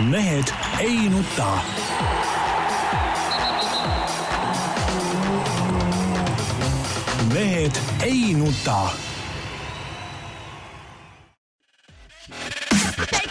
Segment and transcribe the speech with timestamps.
[0.00, 0.44] mehed
[0.80, 1.58] ei nuta.
[7.34, 7.72] mehed
[8.02, 8.88] ei nuta.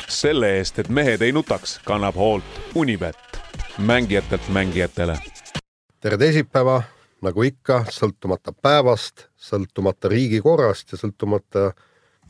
[0.07, 2.43] selle eest, et mehed ei nutaks, kannab hoolt
[2.75, 3.39] Unibet,
[3.77, 5.19] mängijatelt mängijatele.
[5.99, 6.81] tere teisipäeva,
[7.21, 11.73] nagu ikka, sõltumata päevast, sõltumata riigikorrast ja sõltumata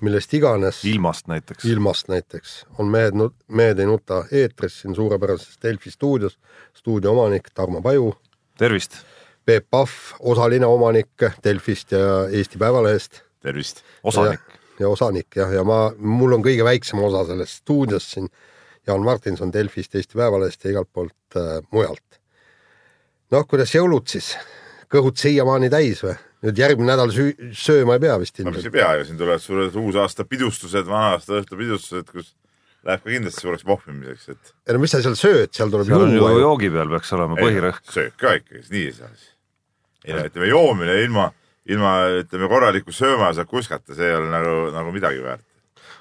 [0.02, 0.86] millest iganes.
[0.86, 1.66] ilmast näiteks.
[1.66, 3.14] ilmast näiteks on Mehed,
[3.48, 6.40] Mehed ei nuta eetris siin suurepärases Delfi stuudios.
[6.74, 8.16] stuudio omanik Tarmo Paju.
[8.58, 8.98] tervist.
[9.46, 9.90] Peep Pahv,
[10.20, 11.10] osaline omanik
[11.44, 13.22] Delfist ja Eesti Päevalehest.
[13.40, 13.84] tervist.
[14.04, 14.40] osanik.
[14.80, 18.30] ja osanik jah, ja ma, mul on kõige väiksem osa sellest stuudiost siin.
[18.88, 22.20] Jaan Martinson Delfist, Eesti Päevalehest ja igalt poolt äh, mujalt.
[23.32, 24.36] noh, kuidas jõulud siis?
[24.92, 26.16] Kõhud siiamaani täis või?
[26.46, 28.68] nüüd järgmine nädal süü-, sööma ei pea vist ilmselt.
[28.68, 32.34] ei pea ju, siin tulevad suured uusaasta pidustused, vana-aasta õhtu pidustused, kus
[32.86, 34.54] läheb ka kindlasti suureks pohmimiseks, et.
[34.68, 36.36] ei no mis sa seal sööd, seal tuleb seal juua.
[36.36, 37.82] ju joogi peal peaks olema põhirõhk.
[37.96, 39.32] söök ka ikkagi, nii ei saa siis.
[40.06, 41.26] ei no ütleme joomine ilma,
[41.72, 45.48] ilma ütleme korraliku sööma saab kuskata, see ei ole nagu, nagu midagi väärt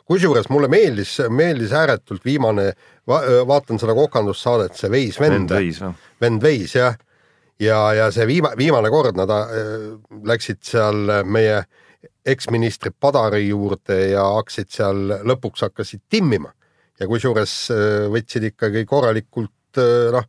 [0.05, 2.67] kusjuures mulle meeldis, meeldis ääretult viimane
[3.09, 5.49] va, vaatan seda kokandussaadet, see Veis vend.
[5.49, 5.95] vend Veis, jah.
[6.21, 6.99] vend Veis, jah
[7.61, 9.95] ja, ja see viima-, viimane kord nad äh,
[10.27, 11.63] läksid seal meie
[12.25, 16.53] eksministri Padari juurde ja hakkasid seal, lõpuks hakkasid timmima.
[17.01, 20.27] ja kusjuures äh, võtsid ikkagi korralikult äh, noh,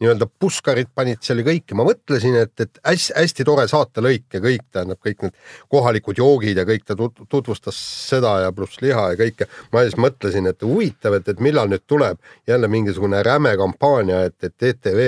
[0.00, 4.64] nii-öelda puskarid panid seal kõike, ma mõtlesin, et, et hästi, hästi tore saatelõik ja kõik,
[4.72, 5.36] tähendab kõik need
[5.72, 7.78] kohalikud joogid ja kõik ta tutvustas
[8.10, 9.48] seda ja pluss liha ja kõike.
[9.72, 14.36] ma siis mõtlesin, et huvitav, et, et millal nüüd tuleb jälle mingisugune räme kampaania, et,
[14.44, 15.00] et ETV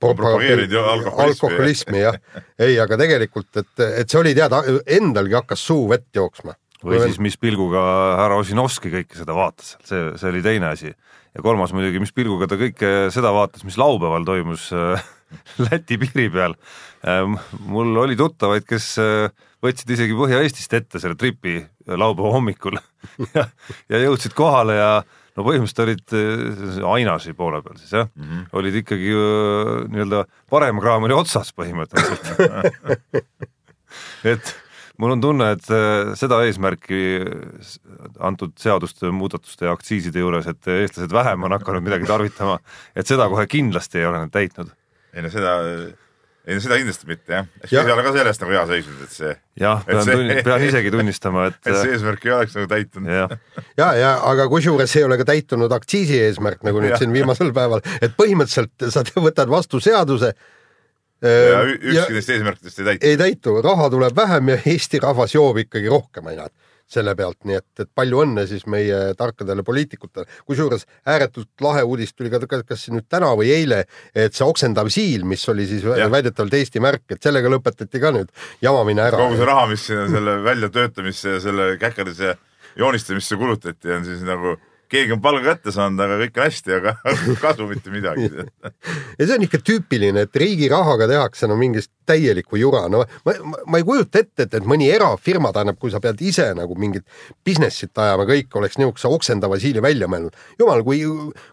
[0.00, 1.52] propageerid ju alkoholismi.
[1.52, 2.18] alkoholismi jah,
[2.58, 6.56] ei, aga tegelikult, et, et see oli teada, endalgi hakkas suu vett jooksma.
[6.84, 7.82] või siis mis pilguga
[8.22, 10.94] härra Ossinovski kõike seda vaatas, see, see oli teine asi.
[11.34, 15.08] ja kolmas muidugi, mis pilguga ta kõike seda vaatas, mis laupäeval toimus äh,
[15.68, 16.56] Läti piiri peal
[17.06, 17.22] äh,.
[17.68, 19.28] mul oli tuttavaid, kes äh,
[19.60, 22.78] võtsid isegi Põhja-Eestist ette selle tripi laupäeva hommikul
[23.36, 23.46] ja,
[23.92, 24.92] ja jõudsid kohale ja
[25.36, 28.48] no põhimõtteliselt olid äh, Ainasi poole peal siis jah mm, -hmm.
[28.60, 33.22] olid ikkagi äh, nii-öelda parem kraam oli otsas põhimõtteliselt
[34.32, 34.52] et
[35.00, 37.00] mul on tunne, et äh, seda eesmärki
[38.18, 42.58] antud seaduste muudatuste ja aktsiiside juures, et eestlased vähem on hakanud midagi tarvitama,
[42.94, 44.74] et seda kohe kindlasti ei ole nad täitnud.
[45.14, 45.56] ei no seda
[46.50, 47.82] ei no seda kindlasti mitte jah, eks ja.
[47.84, 49.32] me ei ole ka sellest nagu hea seisnud, et see.
[49.62, 50.38] jah, pean see...
[50.46, 51.58] pean isegi tunnistama, et.
[51.62, 53.10] et see eesmärk ei oleks nagu täitunud.
[53.14, 53.26] ja,
[53.78, 57.00] ja, ja, aga kusjuures ei ole ka täitunud aktsiisi eesmärk nagu nüüd ja.
[57.00, 60.32] siin viimasel päeval, et põhimõtteliselt sa võtad vastu seaduse.
[61.22, 63.06] ja ükski neist eesmärkidest ei täitu.
[63.12, 66.54] ei täitu, raha tuleb vähem ja Eesti rahvas joob ikkagi rohkem ainult
[66.90, 70.26] selle pealt, nii et, et palju õnne siis meie tarkadele poliitikutele.
[70.48, 73.84] kusjuures ääretult lahe uudis tuli ka, kas nüüd täna või eile,
[74.14, 76.10] et see oksendav siil, mis oli siis ja.
[76.10, 79.20] väidetavalt Eesti märk, et sellega lõpetati ka nüüd jamamine ära.
[79.20, 82.36] kogu see raha, mis sinna selle väljatöötamisse ja selle käkerdise
[82.78, 84.56] joonistamisse kulutati, on siis nagu
[84.90, 86.94] keegi on palga kätte saanud, aga kõik on hästi, aga
[87.44, 92.58] kasu mitte midagi ja see on ikka tüüpiline, et riigi rahaga tehakse no mingist täielikku
[92.58, 96.00] jura, no ma, ma, ma ei kujuta ette, et, et mõni erafirma, tähendab, kui sa
[96.02, 97.06] pead ise nagu mingit
[97.46, 100.36] business'it ajama, kõik oleks niisuguse oksendava siili välja mõelnud.
[100.60, 101.02] jumal, kui,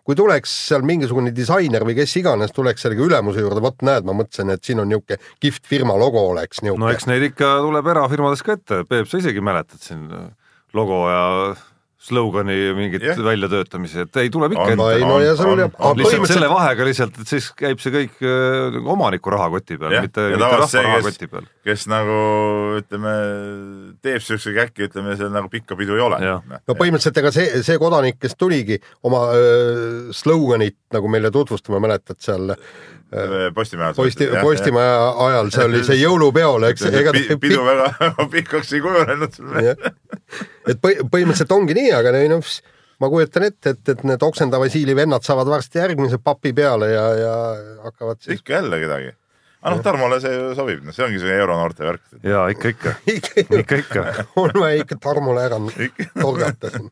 [0.08, 4.18] kui tuleks seal mingisugune disainer või kes iganes tuleks sellega ülemuse juurde, vot näed, ma
[4.18, 6.88] mõtlesin, et siin on niisugune kihvt firma logo oleks niisugune.
[6.88, 10.08] no eks neid ikka tuleb erafirmades ka ette, Peep, sa isegi mäletad siin
[10.76, 11.26] logo ja
[12.08, 13.20] slogani mingit yeah.
[13.24, 14.76] väljatöötamisi, et ei, tuleb ikka.
[14.80, 14.88] No,
[15.98, 20.28] lihtsalt selle vahega lihtsalt, et siis käib see kõik äh, omaniku rahakoti peal yeah., mitte,
[20.32, 21.48] mitte rahva rahakoti peal.
[21.68, 22.18] kes nagu
[22.80, 23.16] ütleme,
[24.06, 26.22] teeb siukse käki, ütleme, seal nagu pikka pidu ei ole.
[26.24, 32.22] no põhimõtteliselt ega see, see kodanik, kes tuligi oma äh, sloganit nagu meile tutvustama, mäletad
[32.24, 32.56] seal
[33.56, 34.96] Postimehe Posti, Postimehe
[35.28, 36.90] ajal, see oli see jõulupeol, eks.
[37.40, 39.38] pidu väga pikaks ei kujunenud
[40.68, 42.52] et põhimõtteliselt ongi nii, aga noh,
[43.02, 47.06] ma kujutan ette, et, et need oksendava siili vennad saavad varsti järgmise papi peale ja,
[47.22, 47.38] ja
[47.86, 48.42] hakkavad siis.
[48.42, 49.14] ikka jälle kedagi.
[49.62, 52.06] aga noh, Tarmole see ju sobib, noh, see ongi see euronoorte värk.
[52.26, 54.06] ja ikka, ikka ikka, ikka.
[54.44, 55.62] on vaja ikka Tarmole ära
[56.24, 56.90] torgata siin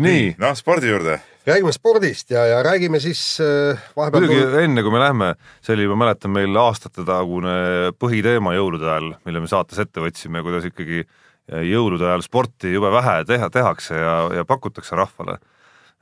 [0.00, 0.32] nii.
[0.40, 4.64] noh, spordi juurde räägime spordist ja, ja räägime siis äh, vahepeal muidugi tuli...
[4.64, 5.30] enne kui me lähme,
[5.64, 7.54] see oli, ma mäletan, meil aastatetagune
[8.02, 11.06] põhiteema jõulude ajal, mille me saates ette võtsime, kuidas ikkagi
[11.50, 15.38] jõulude ajal sporti jube vähe teha, tehakse ja, ja pakutakse rahvale.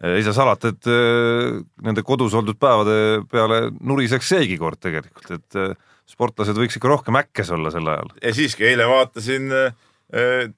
[0.04, 5.58] ei saa salata, et äh, nende kodus oldud päevade peale nuriseks seegi kord tegelikult, et
[5.58, 5.74] äh,
[6.08, 8.12] sportlased võiks ikka rohkem äkkes olla sel ajal.
[8.22, 9.72] ja siiski eile vaatasin äh,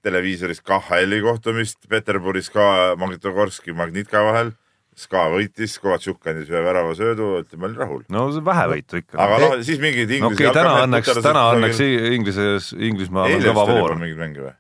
[0.02, 4.52] televiisoris KHL-i kohtumist Peterburis ka Magnitogorski, Magnitka vahel
[5.00, 8.00] Ska võitis, Kovatšuk andis ühe väravasöödu, ütleme, oli rahul.
[8.12, 9.16] no see vähevõitu ikka.
[9.22, 13.36] aga noh, siis mingid no inglise okei okay,, täna õnneks, täna õnneks Inglises, Inglismaal on
[13.36, 14.00] eile vist oli veel.
[14.02, 14.56] mingeid mänge või?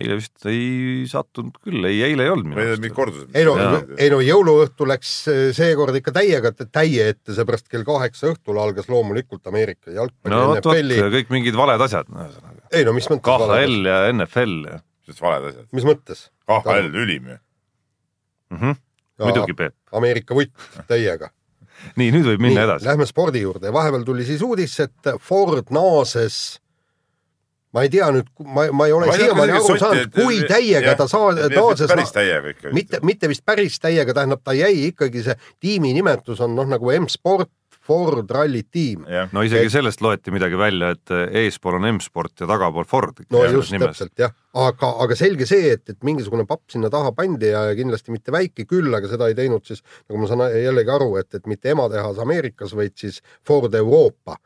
[0.00, 2.62] Eile vist ei sattunud küll, ei eile ei olnud minu
[3.04, 3.54] arust ei no
[3.94, 8.90] ei no jõuluõhtu läks eh, seekord ikka täiega täie ette, seepärast kell kaheksa õhtul algas
[8.90, 10.98] loomulikult Ameerika jalgpalli no NFL-i.
[11.18, 12.66] kõik mingid valed asjad, ühesõnaga.
[12.72, 14.80] ei no mis mõttes KHL ja NFL ja
[15.10, 15.70] mis valed asjad?
[15.78, 16.26] mis mõttes?
[16.50, 17.38] KHL ülim ju.
[18.50, 18.58] mm.
[18.58, 18.82] -hmm.
[19.28, 19.78] muidugi, Peep.
[19.94, 21.30] Ameerika vutt täiega.
[22.00, 22.88] nii, nüüd võib minna edasi.
[22.88, 26.58] Lähme spordi juurde, vahepeal tuli siis uudis, et Ford naases
[27.74, 30.94] ma ei tea nüüd, ma, ma ei ole siiamaani aru sotti- saanud, kui jah, täiega
[30.98, 32.72] ta saa-, naases, päris täiega ikka.
[32.76, 36.94] mitte, mitte vist päris täiega, tähendab, ta jäi ikkagi see tiimi nimetus on noh, nagu
[36.94, 37.50] M-sport,
[37.84, 39.02] Ford Rally Team.
[39.10, 41.12] jah, no isegi sellest loeti midagi välja, et
[41.42, 43.24] eespool on M-sport ja tagapool Ford.
[43.34, 47.50] no just täpselt jah, aga, aga selge see, et, et mingisugune papp sinna taha pandi
[47.52, 51.10] ja kindlasti mitte väike küll, aga seda ei teinud siis, nagu ma saan jällegi aru,
[51.20, 54.38] et, et mitte ematehas Ameerikas, vaid siis Ford Euroopa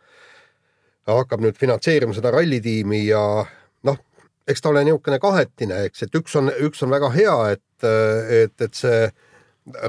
[1.16, 3.22] hakkab nüüd finantseerima seda rallitiimi ja
[3.88, 3.98] noh,
[4.48, 7.88] eks ta ole niisugune kahetine, eks, et üks on, üks on väga hea, et,
[8.44, 9.02] et, et see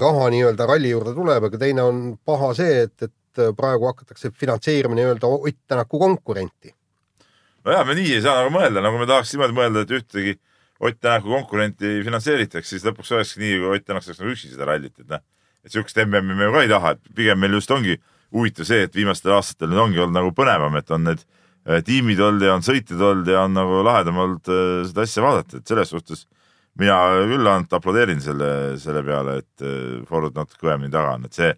[0.04, 4.98] raha nii-öelda ralli juurde tuleb, aga teine on paha see, et, et praegu hakatakse finantseerima
[4.98, 6.75] nii-öelda Ott Tänaku konkurenti.
[7.65, 10.36] nojah, me nii ei saa nagu mõelda, nagu me tahaks niimoodi mõelda, et ühtegi
[10.80, 14.68] Ott Tänaku konkurenti finantseeritakse, siis lõpuks olekski nii, kui Ott Tänak saaks nagu üksi seda
[14.72, 15.24] rallit, et noh,
[15.63, 18.00] et siukest MM-i me ju ka ei taha, et pigem meil just ongi
[18.35, 22.21] huvitav see, et viimastel aastatel nüüd ongi olnud nagu põnevam, et on need äh, tiimid
[22.23, 25.73] olnud ja on sõitjad olnud ja on nagu lahedam olnud äh, seda asja vaadata, et
[25.73, 26.25] selles suhtes
[26.79, 31.35] mina küll ainult aplodeerin selle, selle peale, et äh, Ford natuke kõvemini taga on, et
[31.35, 31.53] see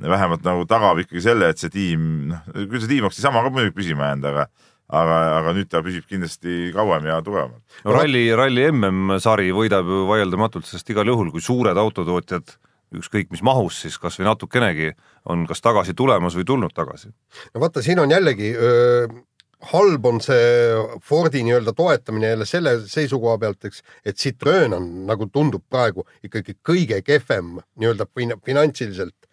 [0.00, 3.52] vähemalt nagu tagab ikkagi selle, et see tiim, noh, küll see tiim oleks niisama ka
[3.52, 4.46] muidugi püsima jäänud, aga
[4.90, 7.62] aga, aga nüüd ta püsib kindlasti kauem ja tugevamalt.
[7.86, 12.56] no ralli, ralli MM-sari võidab ju vaieldamatult, sest igal juhul, kui suured autotootjad
[12.96, 14.92] ükskõik mis mahus siis kasvõi natukenegi
[15.30, 17.12] on kas tagasi tulemas või tulnud tagasi.
[17.54, 19.06] no vaata, siin on jällegi öö,
[19.72, 25.26] halb on see Fordi nii-öelda toetamine jälle selle seisukoha pealt, eks, et Citroen on nagu
[25.32, 29.29] tundub praegu ikkagi kõige kehvem nii-öelda fin- finantsiliselt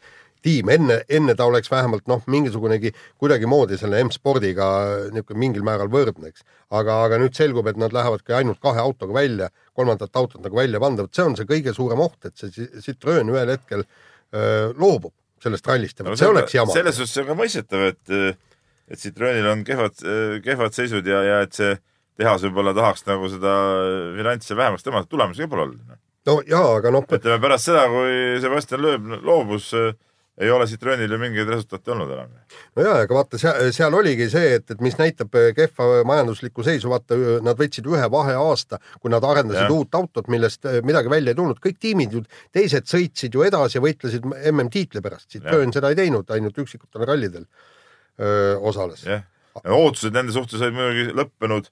[0.48, 4.70] tiim, enne, enne ta oleks vähemalt noh, mingisugunegi kuidagimoodi selle M-spordiga
[5.12, 6.46] niisugune mingil määral võrdne, eks.
[6.80, 10.82] aga, aga nüüd selgub, et nad lähevadki ainult kahe autoga välja, kolmandat autot nagu välja
[10.84, 14.72] panda, vot see on see kõige suurem oht, et see Ci- Citroen ühel hetkel öö,
[14.78, 15.14] loobub
[15.44, 16.74] sellest rallist ja vot see oleks jama.
[16.74, 18.40] selles suhtes on ka mõistetav, et,
[18.88, 20.02] et Citroenil on kehvad,
[20.46, 21.76] kehvad seisud ja, ja et see
[22.18, 23.54] tehas võib-olla tahaks nagu seda
[24.18, 25.98] finantse vähemaks tõmmata, tulemusi ka pole olnud.
[26.30, 29.70] no jaa, aga noh, ütleme pärast seda, kui Sebastian Loeb loobus,
[30.38, 32.34] ei ole Citroenil ju mingeid resultaate olnud enam.
[32.78, 36.66] no jaa, aga vaata seal, seal oligi see, et, et mis näitab äh, kehva majanduslikku
[36.66, 39.72] seisu, vaata nad võtsid ühe vaheaasta, kui nad arendasid ja.
[39.74, 42.24] uut autot, millest äh, midagi välja ei tulnud, kõik tiimid ju,
[42.56, 47.48] teised sõitsid ju edasi ja võitlesid MM-tiitli pärast, Citroen seda ei teinud, ainult üksikutel rallidel
[48.22, 49.04] öö, osales.
[49.08, 49.26] jah,
[49.66, 51.70] ootused nende suhtes olid muidugi lõppenud,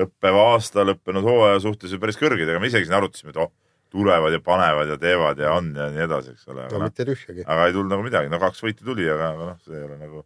[0.00, 3.52] lõppeva aasta, lõppenud hooaja suhtes ju päris kõrged, ega me isegi siin arutasime, et oh,
[3.90, 7.06] tulevad ja panevad ja teevad ja on ja nii edasi, eks ole, no noh, mitte
[7.08, 7.44] tühjagi.
[7.46, 9.98] aga ei tulnud nagu midagi, no kaks võitu tuli, aga, aga noh, see ei ole
[10.00, 10.24] nagu,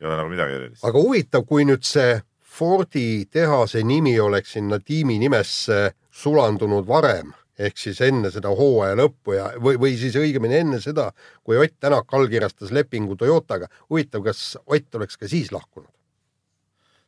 [0.00, 0.84] ei ole nagu midagi erilist.
[0.86, 2.16] aga huvitav, kui nüüd see
[2.56, 9.34] Fordi tehase nimi oleks sinna tiimi nimesse sulandunud varem ehk siis enne seda hooaja lõppu
[9.36, 11.10] ja, või, või siis õigemini enne seda,
[11.44, 13.68] kui Ott Tänak allkirjastas lepingu Toyotaga.
[13.90, 15.90] huvitav, kas Ott oleks ka siis lahkunud?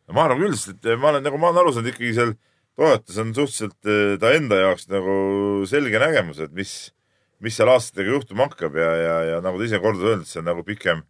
[0.08, 2.30] ma arvan küll, sest et ma olen nagu, ma olen aru saanud ikkagi seal
[2.78, 5.14] Toyotas on suhteliselt eh, ta enda jaoks nagu
[5.66, 6.74] selge nägemus, et mis,
[7.42, 10.46] mis seal aastatega juhtuma hakkab ja, ja, ja nagu ta ise korduvalt öelnud, see on
[10.52, 11.02] nagu pikem,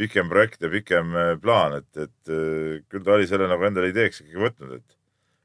[0.00, 3.92] pikem projekt ja pikem eh, plaan, et, et eh, küll ta oli selle nagu endale
[3.92, 4.98] ideeks ikkagi võtnud, et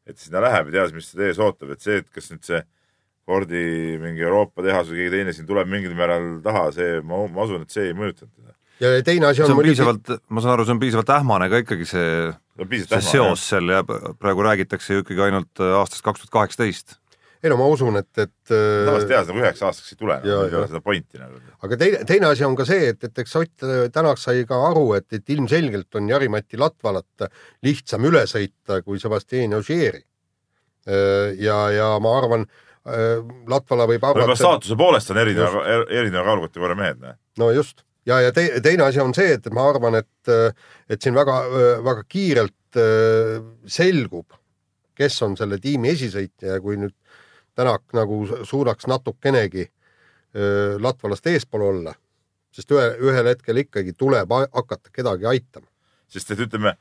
[0.08, 2.62] et sinna läheb ja teadis, mis teda ees ootab, et see, et kas nüüd see
[3.28, 7.44] Fordi mingi Euroopa tehas või keegi teine siin tuleb mingil määral taha, see, ma, ma
[7.44, 8.54] usun, et see ei mõjutanud teda.
[8.80, 11.62] Ja teine asi on, on muidugi, piisavalt, ma saan aru, see on piisavalt ähmane ka
[11.64, 12.30] ikkagi see,
[12.84, 16.98] see seos seal ja praegu räägitakse ju ikkagi ainult äh, aastast kaks tuhat kaheksateist.
[17.44, 20.60] ei no ma usun, et, et tavaliselt tehas nagu üheks aastaks ei tule, Jaa, ei
[20.60, 21.42] ole seda pointi nagu.
[21.66, 24.92] aga teine, teine asi on ka see, et, et eks Ott Tänak sai ka aru,
[25.00, 27.28] et, et ilmselgelt on Jari-Mati Latvalat
[27.66, 30.04] lihtsam üle sõita kui Sebastian Ogieri.
[31.42, 32.46] ja, ja ma arvan,
[33.52, 37.18] Latvala võib arvata, staatuse poolest on erineva, erineva kaalukategooria mehed, noh.
[37.42, 40.34] no just ja, ja te, teine asi on see, et, ma arvan, et,
[40.90, 41.38] et siin väga,
[41.86, 43.38] väga kiirelt äh,
[43.70, 44.38] selgub,
[44.98, 46.96] kes on selle tiimi esisõitja ja kui nüüd
[47.58, 51.96] Tänak nagu suudaks natukenegi äh, Latvalast eespool olla,
[52.54, 55.66] sest ühe, ühel hetkel ikkagi tuleb hakata kedagi aitama.
[56.08, 56.76] sest et ütleme,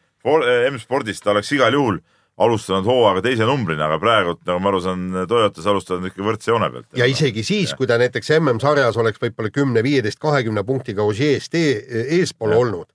[0.68, 2.02] M-spordis ta oleks igal juhul
[2.36, 6.68] alustanud hooaega teise numbrina, aga praegu nagu ma aru saan, Toyotas alustavad ikka võrdse joone
[6.72, 6.88] pealt.
[6.98, 11.66] ja isegi siis, kui ta näiteks MM-sarjas oleks võib-olla kümne, viieteist, kahekümne punktiga Ožeest e
[12.18, 12.64] eespool Jah.
[12.64, 12.90] olnud,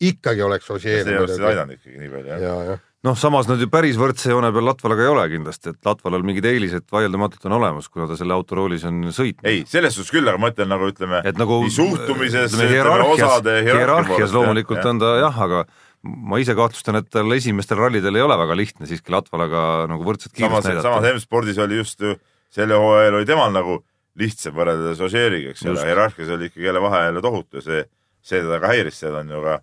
[0.00, 2.44] ikkagi oleks Ožee see ei oleks seda aidanud ikkagi nii palju jah.
[2.44, 5.90] ja, jah, noh, samas nad ju päris võrdse joone peal Latvalaga ei ole kindlasti, et
[5.90, 9.42] Latvalal mingid eelised vaieldamatult on olemas, kuna ta selle autoroolis on sõitnud.
[9.50, 13.52] ei, selles suhtes küll, aga ma ütlen nagu ütleme, et nagu nii suhtumises, ütleme, hierarhias,
[13.72, 15.66] hierarhias loomulikult on ta jah, aga
[16.02, 20.30] ma ise kahtlustan, et tal esimestel rallidel ei ole väga lihtne siiski Latvalaga nagu võrdset
[20.30, 21.14] samas kiirust, samas näidata.
[21.16, 22.14] M-spordis oli just ju
[22.54, 23.78] selle hooajal oli temal nagu
[24.18, 27.82] lihtsam võrreldes Ožeeriga, eks ole hierarhias oli ikkagi jälle vahe jälle tohutu ja see,
[28.24, 29.58] see teda ka häiris, seda on ju ka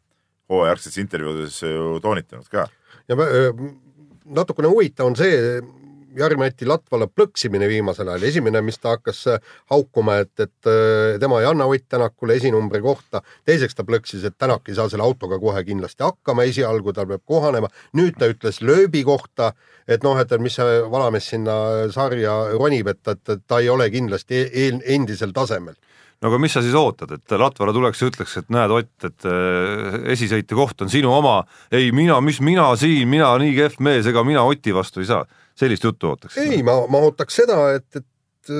[0.53, 2.67] hooajärgsetes intervjuudes ju toonitanud ka.
[3.09, 3.17] ja
[4.25, 5.59] natukene huvitav on see
[6.15, 11.41] Jari-Mati Latvala plõksimine viimasel ajal, esimene, mis ta hakkas äh, haukuma, et, et öö, tema
[11.41, 15.39] ei anna Ott Tänakule esinumbri kohta, teiseks ta plõksis, et Tänak ei saa selle autoga
[15.39, 19.51] kohe kindlasti hakkama esialgu, tal peab kohanema, nüüd ta ütles lööbi kohta,
[19.87, 21.55] et noh, et mis see vanamees sinna
[21.93, 25.75] sarja ronib, et, et ta ei ole kindlasti e- endisel tasemel.
[26.21, 29.27] no aga mis sa siis ootad, et Latvala tuleks ja ütleks, et näed, Ott, et
[29.29, 31.41] äh, esisõitja koht on sinu oma,
[31.71, 35.25] ei mina, mis mina siin, mina nii kehv mees, ega mina Oti vastu ei saa.
[35.59, 36.37] Sellist juttu ootaks.
[36.41, 38.55] ei, ma, ma ootaks seda, et, et,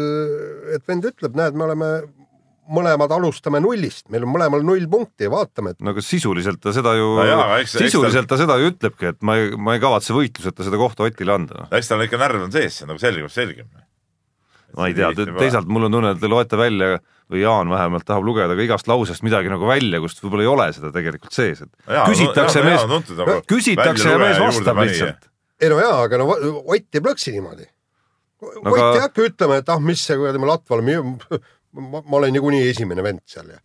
[0.75, 1.91] et vend ütleb, näed, me oleme
[2.65, 6.73] mõlemad alustame nullist, meil on mõlemal null punkti ja vaatame, et no aga sisuliselt ta
[6.75, 10.15] seda ju No jaa, sisuliselt ta seda ju ütlebki, et ma ei, ma ei kavatse
[10.15, 11.67] võitluseta seda kohta Otile anda.
[11.75, 13.69] eks tal ikka närv on sees, see on nagu selgem, selgem.
[14.75, 16.97] ma ei tea, teisalt mul on tunne, et te loete välja
[17.31, 20.67] või Jaan vähemalt tahab lugeda ka igast lausest midagi nagu välja, kust võib-olla ei ole
[20.73, 21.71] seda tegelikult sees, et
[22.09, 22.89] küsitakse mees,
[23.21, 25.29] nagu küsitakse ja mees vastab lihtsalt.
[25.61, 27.67] Ei no jaa, aga no Ott ei plõksi niimoodi.
[28.41, 32.17] No Ott aga- ei hakka ütlema, et ah, mis see kuradi ma Latval, ma, ma
[32.19, 33.61] olen niikuinii esimene vend seal ja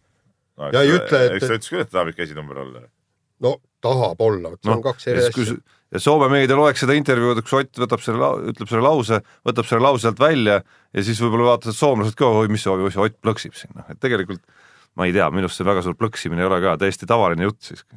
[0.75, 2.83] Ja ei ütle, et- eks ta ütles küll, et tahab ikka esinumber olla.
[3.41, 5.57] no tahab olla, see on kaks eri asja.
[5.91, 9.83] ja Soome meedia loeks seda intervjuud, kus Ott võtab selle, ütleb selle lause, võtab selle
[9.87, 13.57] lause sealt välja ja siis võib-olla vaatavad soomlased ka, oi mis, mis see Ott plõksib
[13.57, 14.43] siin, noh et tegelikult
[14.99, 17.63] ma ei tea, minu arust see väga suur plõksimine ei ole ka täiesti tavaline jutt
[17.65, 17.97] siiski.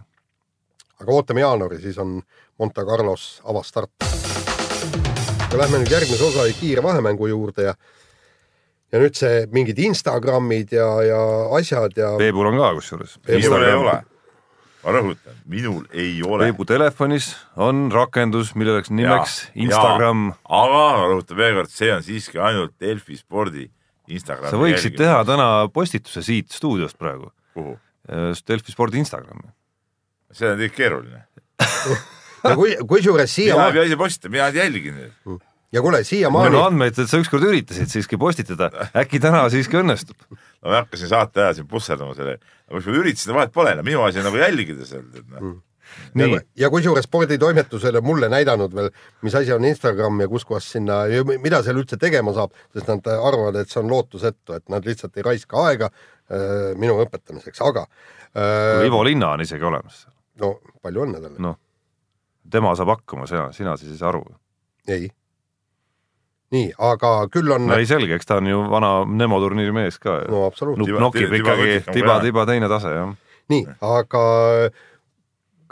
[1.04, 2.22] aga ootame jaanuari, siis on
[2.60, 3.92] Monte Carlos avastart.
[5.52, 7.74] ja lähme nüüd järgmise osa kiire vahemängu juurde ja
[8.94, 11.20] ja nüüd see mingid Instagramid ja, ja
[11.58, 13.18] asjad ja Peebul on ka kusjuures.
[13.28, 13.96] minul ei ole.
[14.84, 16.50] ma rõhutan, minul ei ole.
[16.50, 20.34] Peebu telefonis on rakendus, milleks nimeks Instagram.
[20.46, 23.70] aga ma rõhutan veel kord, see on siiski ainult Delfi spordi
[24.14, 24.54] Instagrami.
[24.54, 27.78] sa võiksid teha täna postituse siit stuudiost praegu, kuhu?
[28.46, 29.50] Delfi spordi Instagrami.
[30.32, 31.26] see on tegelikult keeruline.
[32.44, 35.02] ja kui, kusjuures mina ei siiamaani pea ise postitama, mina jälgin
[35.74, 38.70] ja kuule, mul on siiamaani andmeid, et sa ükskord üritasid siiski postitada,
[39.04, 40.18] äkki täna siiski õnnestub.
[40.30, 43.76] no ma ei hakka siin saate ajal siin pusserdama selle, kui ma üritasin, vahet pole,
[43.82, 45.56] minu asi on nagu jälgida seal, et noh.
[46.20, 48.92] nii, ja kusjuures sporditoimetusele mulle näidanud veel,
[49.26, 51.04] mis asi on Instagram ja kuskohast sinna,
[51.42, 55.18] mida seal üldse tegema saab, sest nad arvavad, et see on lootusetu, et nad lihtsalt
[55.18, 57.88] ei raiska aega äh, minu õpetamiseks, aga
[58.38, 60.06] äh, Ivo Linna on isegi olemas.
[60.42, 61.58] no palju õnne talle no.,
[62.52, 64.24] tema saab hakkama, sina, sina siis ei saa aru.
[64.88, 65.10] ei.
[66.54, 69.98] nii, aga küll on no ei selge, eks ta on ju vana Nemo turniiri mees
[70.00, 70.20] ka.
[70.30, 73.14] no absoluutselt, Tiba- nokib tiba- ikkagi tiba- tiba, tiba teine tase, jah.
[73.50, 74.24] nii, aga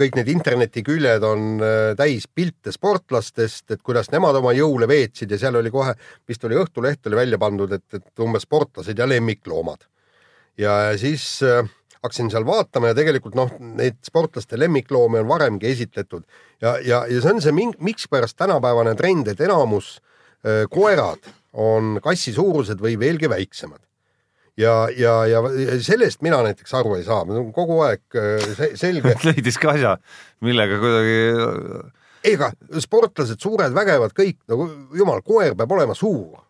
[0.01, 5.37] kõik need internetiküljed on äh, täis pilte sportlastest, et kuidas nemad oma jõule veetsid ja
[5.37, 5.93] seal oli kohe,
[6.27, 9.85] vist oli Õhtuleht oli välja pandud, et, et umbes sportlased ja lemmikloomad.
[10.57, 11.69] ja siis äh,
[12.01, 16.23] hakkasin seal vaatama ja tegelikult noh, neid sportlaste lemmikloome on varemgi esitletud.
[16.61, 22.33] Ja, ja, ja see on see, mikspärast tänapäevane trend, et enamus äh, koerad on kassi
[22.33, 23.81] suurused või veelgi väiksemad.
[24.59, 25.39] Ja, ja, ja
[25.81, 27.23] sellest mina näiteks aru ei saa,
[27.55, 28.19] kogu aeg
[28.57, 29.95] se- selge, leidis ka asja,
[30.43, 31.17] millega kuidagi
[32.27, 32.51] ega
[32.83, 34.67] sportlased suured, vägevad kõik nagu
[34.97, 36.41] jumal, koer peab olema suur.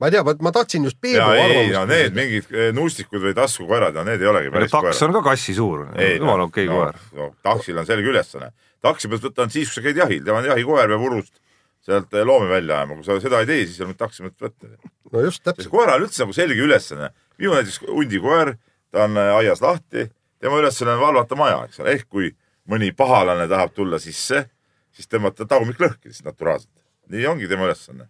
[0.00, 2.16] Ma ei tea, vot ma tahtsin just Peebu ja no arvamust need.
[2.16, 5.02] mingid eh, nuustikud või taskukoerad, no need ei olegi päris taks koerad.
[5.06, 5.86] on ka kassi suur,
[6.16, 6.98] jumala okei koer.
[7.14, 7.30] no,.
[7.46, 8.50] taksil on selge ülesanne.
[8.82, 11.38] taksi pead võtta ainult siis, kui sa käid jahil, tema on jahikoer, peab urust
[11.84, 14.24] sealt eh, loomi välja ajama, kui sa seda ei tee, siis ei ole mitte taksi
[14.26, 14.92] mõtet võtta.
[15.12, 17.10] no just täpselt, koeral üldse nagu selge ülesanne.
[17.38, 18.56] minu näiteks hundikoer,
[18.90, 20.08] ta on eh, aias lahti,
[20.42, 22.32] tema ülesanne on valvata maja, eks ole, ehk kui
[22.70, 24.46] mõni pahalane tahab tulla sisse,
[24.94, 26.74] siis tõmmata tagumik lõhki lihtsalt naturaalselt.
[27.14, 28.08] nii ongi tema ülesanne.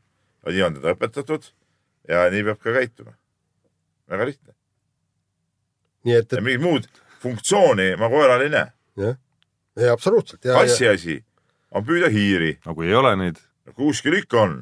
[0.48, 1.50] nii on teda õpetatud
[2.08, 3.14] ja nii peab ka käituma.
[4.10, 4.54] väga lihtne.
[6.04, 6.88] nii et, ja mingit muud
[7.24, 8.72] funktsiooni ma koeral ei näe.
[8.98, 11.18] et ja, absoluutselt ja, kassi ja asi
[11.74, 13.40] on püüda hiiri, no kui ei ole neid,
[13.74, 14.56] kuskil ikka on.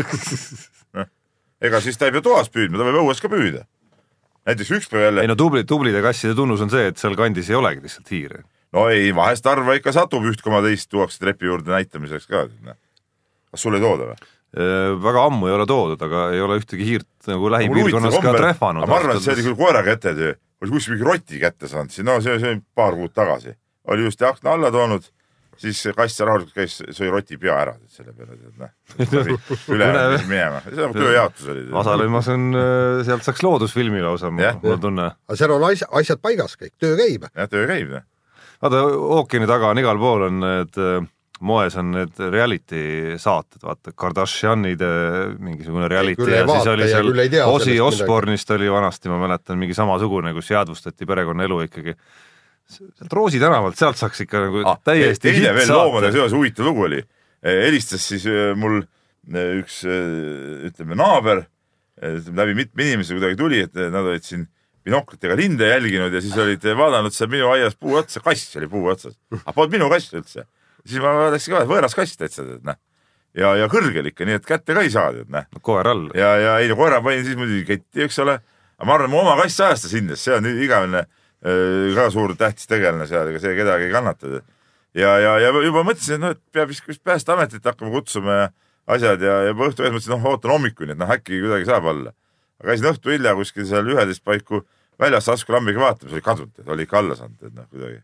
[0.96, 1.10] noh,
[1.60, 3.66] ega siis ta ei pea toas püüdma, ta võib õues ka püüda.
[4.48, 7.50] näiteks üks päev jälle ei, no tubli, tublide kasside tunnus on see, et seal kandis
[7.50, 8.44] ei olegi lihtsalt hiire.
[8.76, 12.46] no ei, vahest harva ikka satub üht koma teist tuuakse trepi juurde näitamiseks ka.
[13.50, 14.30] kas sul ei tooda või?
[14.50, 18.88] Väga ammu ei ole toodud, aga ei ole ühtegi hiirt nagu lähipiirkonnas ka trehvanud.
[18.88, 21.94] ma arvan, et see oli küll koera käte töö, oli kuskil mingi roti kätte saanud
[22.06, 23.54] no see, see oli paar kuud tagasi.
[23.94, 25.06] oli just akna alla toonud,
[25.60, 29.46] siis kass rahulikult käis, sõi roti pea ära selle peale, tead noh.
[29.76, 29.90] üle
[30.26, 31.64] minema, see nagu tööjaotus oli.
[31.84, 32.50] Asalõimas on,
[33.06, 35.08] sealt saaks loodusfilmi lausa, mul on tunne.
[35.30, 37.30] aga seal on asja, asjad paigas kõik, töö käib.
[37.30, 38.06] jah, töö käib jah.
[38.66, 38.82] vaata
[39.20, 41.08] ookeani taga on igal pool on need äh,
[41.40, 44.88] moes on need reality saated, vaata Kardashianide
[45.40, 47.08] mingisugune reality küll ja siis vaata oli ja seal
[47.48, 48.56] Ozzy sellest midagi.
[48.56, 51.96] Oli vanasti, ma mäletan, mingi samasugune, kus jäädvustati perekonnaelu ikkagi.
[52.70, 56.18] sealt Roosi tänavalt, sealt saaks ikka nagu ah, täiesti teine veel loomadega saate.
[56.18, 57.02] seoses huvitav lugu oli.
[57.42, 58.82] helistas siis äh, mul
[59.30, 61.44] üks ütleme naaber,
[62.00, 64.46] läbi mitme inimese kuidagi tuli, et nad olid siin
[64.84, 68.86] binoklitega linde jälginud ja siis olid vaadanud seal minu aias puu otsa, kass oli puu
[68.92, 69.16] otsas.
[69.34, 70.46] aga polnud minu kass üldse.
[70.86, 72.78] Siis ma läksin ka, võõras kass täitsa, tead noh.
[73.36, 75.48] ja, ja kõrgel ikka, nii et kätte ka ei saa, tead noh.
[75.66, 76.08] koer all.
[76.18, 78.38] ja, ja ei no koera panin siis muidugi ketti, eks ole.
[78.78, 82.70] aga ma arvan, mu oma kass ajastas hindes, see on igavene äh, ka suur tähtis
[82.70, 84.40] tegelane seal, ega see kedagi ei kannata.
[84.94, 88.50] ja, ja, ja juba mõtlesin, et noh, et peab vist Päästeametit hakkama kutsuma ja
[88.90, 91.86] asjad ja, ja juba õhtu ühes mõtlesin, noh, ootan hommikuni, et noh, äkki kuidagi saab
[91.92, 92.12] olla.
[92.60, 94.64] aga käisin õhtu hilja kuskil seal üheteist paiku
[95.00, 98.02] väljas taskulambiga vaatamas, oli kadunud, oli ikka alla saanud, et noh, kuidagi.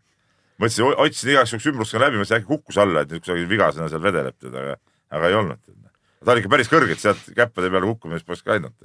[0.61, 3.89] mõtlesin, otsisin igaks juhuks ümbrust ka läbi, mõtlesin äkki kukkus alla, et nüüd kusagil vigasena
[3.91, 4.77] seal vedeleb teda, aga,
[5.17, 5.61] aga ei olnud.
[6.23, 8.75] ta oli ikka päris kõrgelt sealt käppade peale kukkumist poleks ka ainult.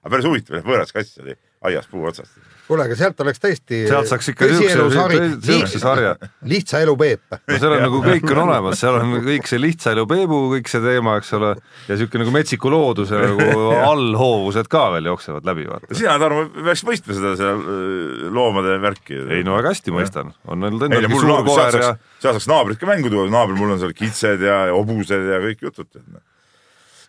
[0.00, 1.36] aga päris huvitav, võõras kass oli
[1.70, 2.32] aias puu otsast.
[2.70, 3.80] kuule, aga sealt oleks tõesti.
[3.88, 6.12] sealt saaks ikka siukse, sarja.
[6.50, 7.36] lihtsa elu Peep.
[7.36, 10.70] no seal on nagu kõik on olemas, seal on kõik see lihtsa elu Peebu, kõik
[10.70, 11.52] see teema, eks ole,
[11.88, 15.90] ja siuke nagu metsiku looduse nagu allhoovused ka veel jooksevad läbi, vaata.
[15.98, 19.20] sina, Tarmo, peaks mõistma seda seal äh, loomade värki.
[19.38, 22.50] ei no väga hästi mõistan, on no endalgi mul suur koer ja saaks, seal saaks
[22.50, 25.88] naabrid ka mängu tuua, naabril mul on seal kitsed ja ja hobused ja kõik jutud.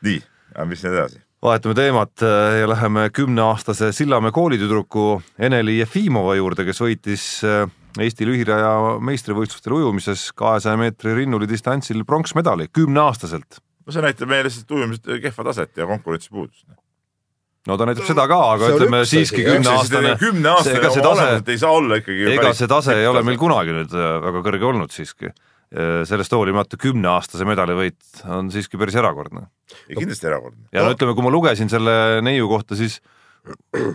[0.01, 0.21] nii,
[0.55, 1.21] aga mis nüüd edasi?
[1.43, 7.65] Vahetame teemat äh, ja läheme kümneaastase Sillamäe koolitüdruku Eneli Jefimova juurde, kes võitis äh,
[7.99, 13.59] Eesti lühiraja meistrivõistlustel ujumises kahesaja meetri rinnuli distantsil pronksmedali kümneaastaselt.
[13.85, 16.67] no see näitab meie lihtsalt ujumisest kehva taset ja konkurentsipuudust.
[17.67, 21.71] no ta näitab seda ka, aga See ütleme siiski kümneaastane, oma tase olemuselt ei saa
[21.71, 22.27] olla ikkagi.
[22.37, 25.33] ega see tase ei ole meil kunagi nüüd äh, väga kõrge olnud siiski.
[25.71, 29.45] Sellest hoolimata kümneaastase medalivõit on siiski päris erakordne.
[29.87, 30.65] kindlasti erakordne.
[30.75, 32.99] ja no ütleme, kui ma lugesin selle neiu kohta, siis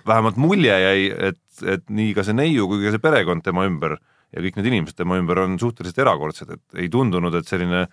[0.08, 3.98] vähemalt mulje jäi, et, et nii ka see neiu kui ka see perekond tema ümber
[4.34, 7.86] ja kõik need inimesed tema ümber on suhteliselt erakordsed, et ei tundunud, et selline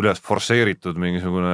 [0.00, 1.52] üles forsseeritud mingisugune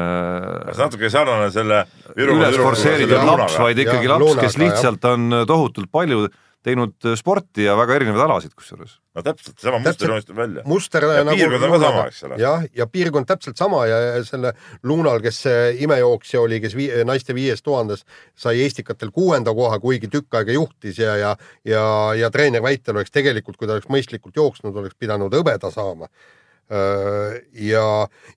[0.78, 1.82] natuke sarnane selle.
[2.14, 6.28] üles forsseeritud laps, vaid ikkagi Jah, laps, kes lihtsalt on tohutult palju
[6.66, 8.98] teinud sporti ja väga erinevaid alasid kusjuures.
[9.16, 10.64] no täpselt, sama muster joonistab välja.
[10.68, 12.40] muster Ja piirkond on ka sama, eks ole.
[12.40, 17.36] jah, ja piirkond täpselt sama ja selle Lunal, kes see imejooksja oli, kes vii, naiste
[17.36, 18.04] viies tuhandes
[18.38, 21.84] sai Eestikatel kuuenda koha, kuigi tükk aega juhtis ja, ja ja,
[22.18, 26.10] ja treeneri väitel oleks tegelikult, kui ta oleks mõistlikult jooksnud, oleks pidanud hõbeda saama
[26.70, 27.86] ja,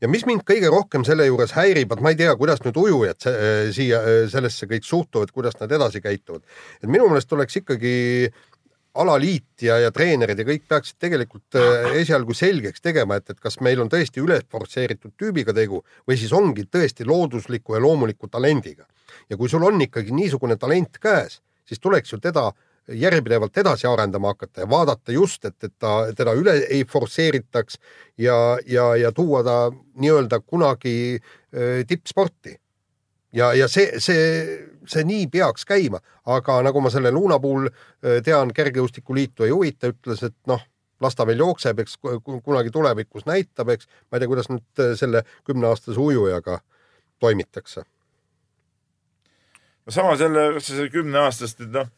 [0.02, 3.28] ja mis mind kõige rohkem selle juures häirib, et ma ei tea, kuidas nüüd ujujad
[3.76, 4.00] siia
[4.32, 6.41] sellesse kõik suhtuvad, kuidas nad edasi käituvad.
[6.82, 7.93] et minu meelest oleks ikkagi
[8.93, 11.58] alaliit ja, ja treenerid ja kõik peaksid tegelikult
[11.98, 16.34] esialgu selgeks tegema, et, et kas meil on tõesti üles forsseeritud tüübiga tegu või siis
[16.34, 18.86] ongi tõesti loodusliku ja loomuliku talendiga.
[19.30, 22.52] ja kui sul on ikkagi niisugune talent käes, siis tuleks ju teda
[22.88, 27.80] järjepidevalt edasi arendama hakata ja vaadata just, et, et ta, teda üle ei forsseeritaks
[28.17, 31.19] ja, ja, ja tuua ta nii-öelda kunagi
[31.88, 32.58] tippsporti
[33.34, 34.26] ja, ja see, see,
[34.89, 37.69] see nii peaks käima, aga nagu ma selle Luna puhul
[38.26, 40.62] tean, Kergejõustikuliitu ei huvita, ütles, et noh,
[41.04, 43.89] las ta veel jookseb, eks ku- ku- kunagi tulevikus näitab, eks.
[44.12, 46.60] ma ei tea, kuidas nüüd selle kümneaastase ujujaga
[47.19, 47.84] toimitakse.
[49.86, 51.91] no sama selle, kas see kümneaastast nüüd noh,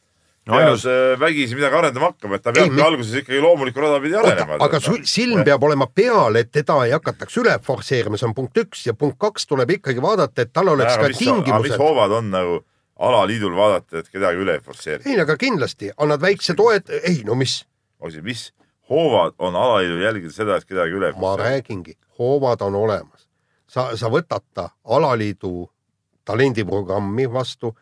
[0.46, 0.86] No ainus-
[1.20, 4.58] vägisi midagi arendama hakkama, et ta peabki mi- alguses ikkagi loomulikku rada pidi arenema.
[4.62, 8.58] aga sul silm peab olema peal, et teda ei hakataks üle forsseerima, see on punkt
[8.62, 11.78] üks ja punkt kaks tuleb ikkagi vaadata, et tal oleks ka mis tingimused.
[11.82, 12.60] hoovad on nagu
[13.00, 15.02] alaliidul vaadata, et kedagi üle ei forsseeri?
[15.10, 17.66] ei, aga kindlasti annad väikse toet, ei no mis,
[18.22, 18.52] mis
[18.90, 21.50] hoovad on alaliidul jälgida seda, et kedagi üle ei ma forsseeri?
[21.58, 23.26] räägingi, hoovad on olemas.
[23.68, 25.66] sa, sa võtad ta alaliidu
[26.26, 27.74] talendiprogrammi vastu,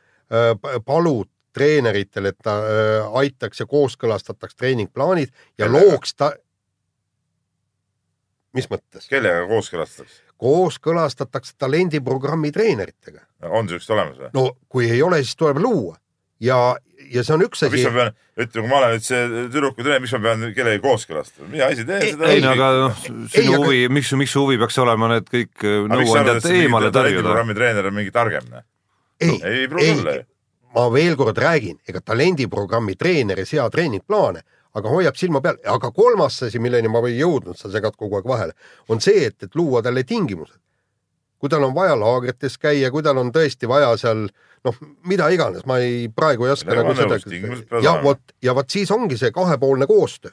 [0.85, 5.91] palud treeneritel, et ta öö, aitaks ja kooskõlastataks treeningplaanid ja Kellega?
[5.91, 6.31] looks ta.
[8.53, 9.07] mis mõttes?
[9.09, 10.21] kellega kooskõlastatakse?
[10.43, 13.25] kooskõlastatakse talendiprogrammi treeneritega.
[13.49, 14.31] on siukest olemas või?
[14.33, 15.95] no kui ei ole, siis tuleb luua
[16.43, 16.57] ja,
[17.13, 18.11] ja see on üks mis asi ma, pean,
[18.43, 19.21] ütleme, kui ma olen nüüd see
[19.53, 22.33] tüdruku treener, mis ma pean kellegi kooskõlastama, mina ise teen seda.
[22.33, 25.29] ei no aga noh, Ei, sinu aga- huvi, miks, miks su huvi peaks olema need
[25.31, 26.99] kõik äh, aga nõuandjad eemale tõrjuda?
[26.99, 28.65] talendiprogrammi treener on mingi targem, noh?
[29.23, 30.27] ei, ei pruugi olla ju.
[30.75, 35.91] Ma veel kord räägin, ega talendiprogrammi treener ei sea treeningplaane, aga hoiab silma peal, aga
[35.93, 38.57] kolmas asi, milleni ma ei jõudnud, sa segad kogu aeg vahele,
[38.89, 40.59] on see, et, et luua talle tingimused.
[41.43, 44.29] kui tal on vaja laagrites käia, kui tal on tõesti vaja seal
[44.63, 48.69] noh, mida iganes, ma ei, praegu ei oska ma nagu seda ja vot ja vot
[48.69, 50.31] siis ongi see kahepoolne koostöö.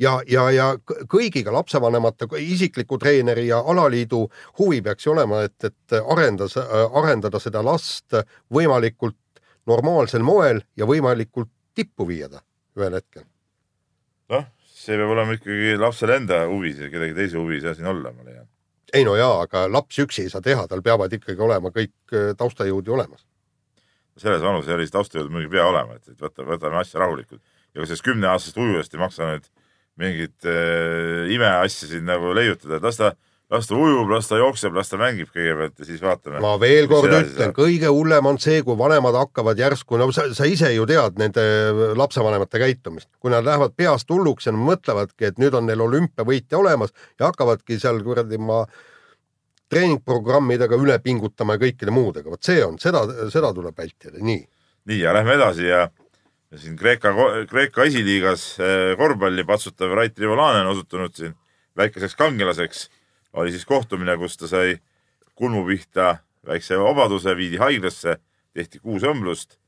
[0.00, 0.66] Ja, ja, ja
[1.12, 4.22] kõigiga lapsevanemate, isikliku treeneri ja alaliidu
[4.58, 8.16] huvi peaks ju olema, et, et arendas, arendada seda last
[8.52, 9.18] võimalikult
[9.68, 12.42] normaalsel moel ja võimalikult tippu viia ta
[12.78, 13.24] ühel hetkel.
[14.32, 17.90] noh, see peab olema ikkagi lapsel enda huvis ja kedagi teise huvi ei saa siin
[17.90, 18.48] olla, ma leian.
[18.94, 22.32] ei no jaa, aga laps üksi ei saa teha, tal peavad ikkagi olema kõik äh,
[22.38, 23.26] taustajõud ju olemas.
[24.20, 27.42] selles vanuses sellist taustajõudu muidugi ei pea olema, et, et võta, võtame asja rahulikult.
[27.74, 29.50] ja sellest kümneaastasest ujujast ei maksa nüüd
[30.00, 33.14] mingit äh, imeasja siin nagu leiutada, et las ta,
[33.50, 36.40] las ta ujub, las ta jookseb, las ta mängib kõigepealt ja siis vaatame.
[36.42, 40.46] ma veel kord ütlen kõige hullem on see, kui vanemad hakkavad järsku, no sa, sa
[40.46, 41.42] ise ju tead nende
[41.98, 46.94] lapsevanemate käitumist, kui nad lähevad peast hulluks ja mõtlevadki, et nüüd on neil olümpiavõitja olemas
[47.18, 48.62] ja hakkavadki seal kuradi ma
[49.70, 54.40] treeningprogrammidega üle pingutama ja kõikide muudega, vot see on, seda, seda tuleb vältida, nii.
[54.90, 55.84] nii ja lähme edasi ja,
[56.50, 57.12] ja siin Kreeka,
[57.50, 61.36] Kreeka esiliigas eh, korvpalli patsutav Rait Rivolane on osutunud siin
[61.78, 62.88] väikeseks kangelaseks.
[63.38, 64.76] Oli siis kohtumine, kus ta sai
[65.38, 68.16] kulmu pihta väikse vabaduse, viidi haiglasse,
[68.56, 69.58] tehti kuus õmblust,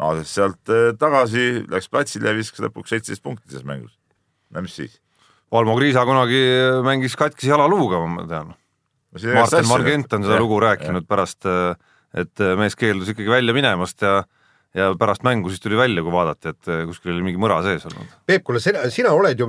[0.00, 3.96] naases sealt eh, tagasi, läks platsile ja viskas lõpuks seitseteist punkti selles mängus.
[4.50, 5.00] no mis siis?
[5.52, 6.40] Valmo Kriisa kunagi
[6.82, 8.54] mängis katkise jalaluuga, ma tean.
[9.14, 11.46] Martin Margent on seda lugu rääkinud pärast,
[12.18, 14.24] et mees keeldus ikkagi välja minemast ja
[14.74, 18.16] ja pärast mängu siis tuli välja, kui vaadati, et kuskil oli mingi mõra sees olnud.
[18.26, 19.48] Peep, kuule sina, sina oled ju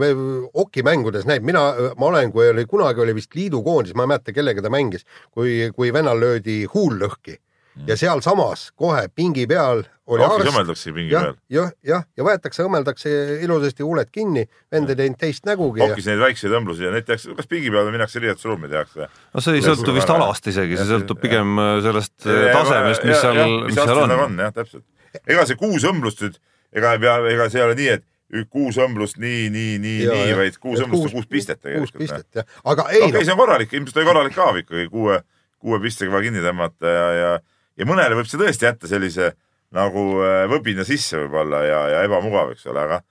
[0.54, 1.64] okimängudes näinud, mina,
[1.98, 5.72] ma olen, kui oli kunagi oli vist liidukoondis, ma ei mäleta, kellega ta mängis, kui,
[5.76, 7.40] kui vennal löödi huul lõhki
[7.88, 12.64] ja sealsamas kohe pingi peal oli arst õmmeldakse pingi jah peal., jah, jah, ja võetakse,
[12.66, 13.12] õmmeldakse
[13.44, 17.08] ilusasti huuled kinni, vend ei teinud teist nägugi ja hokis neid väikseid õmblusi ja neid
[17.10, 19.10] tehakse, kas pingi peal või minnakse riietusruumi tehakse.
[19.10, 23.24] no see ei sõltu vist alast isegi, see sõltub pigem äh, sellest äh, tasemest, mis
[23.24, 24.16] seal, mis seal on.
[24.28, 24.86] on jah, täpselt.
[25.24, 26.38] Ega see kuus õmblust nüüd,
[26.76, 30.36] ega ei pea, ega see ei ole nii, et kuus õmblust nii, nii, nii, nii,
[30.38, 32.02] vaid kuus õmblust on kuus pistet kuus tegelikult.
[32.02, 35.20] pistet jah, aga ei okei, noh, see on korralik, ilmselt oli korralik haav ikkagi kuue,
[35.62, 37.34] kuue pistega vaja kinni tõmmata ja, ja,
[37.80, 39.34] ja mõnele võib see tõesti jätta sellise
[39.76, 43.02] nagu äh, võbina sisse võib-olla ja, ja ebamugav, eks ole, aga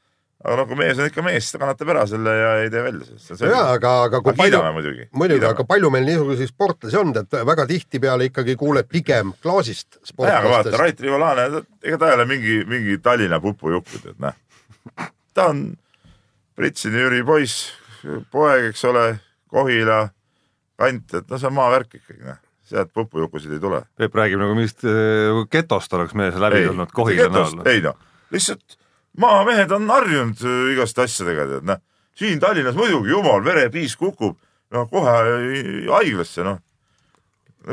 [0.44, 2.82] aga noh, kui mees on ikka mees, siis ta kannatab ära selle ja ei tee
[2.84, 3.30] välja sellest.
[3.30, 3.52] selge.
[3.56, 5.06] aga, aga kui aga palju muidugi.
[5.16, 10.02] muidugi, aga palju meil niisuguseid sportlasi on, et väga tihtipeale ikkagi kuuled pigem klaasist jaa,
[10.10, 10.80] aga vaata, sportlastest.
[10.82, 14.36] Rait Rivolane, ega ta ei ole mingi, mingi Tallinna pupujupp, et noh.
[15.34, 15.64] ta on
[16.54, 17.72] Pritsini Jüri poiss,
[18.30, 19.08] poeg, eks ole,
[19.50, 20.04] Kohila
[20.78, 22.40] kant, et no see on maavärk ikkagi, noh.
[22.68, 23.80] sealt pupujukusid ei tule.
[23.96, 27.60] Peep räägib nagu mingist äh, getost oleks mees läbi tulnud Kohila näol.
[27.72, 27.96] ei noh,
[28.34, 28.76] lihtsalt
[29.20, 31.82] maamehed on harjunud äh, igaste asjadega, tead noh.
[32.18, 34.38] siin Tallinnas muidugi jumal, verepiis kukub,
[34.74, 36.60] no kohe äh, haiglasse, noh.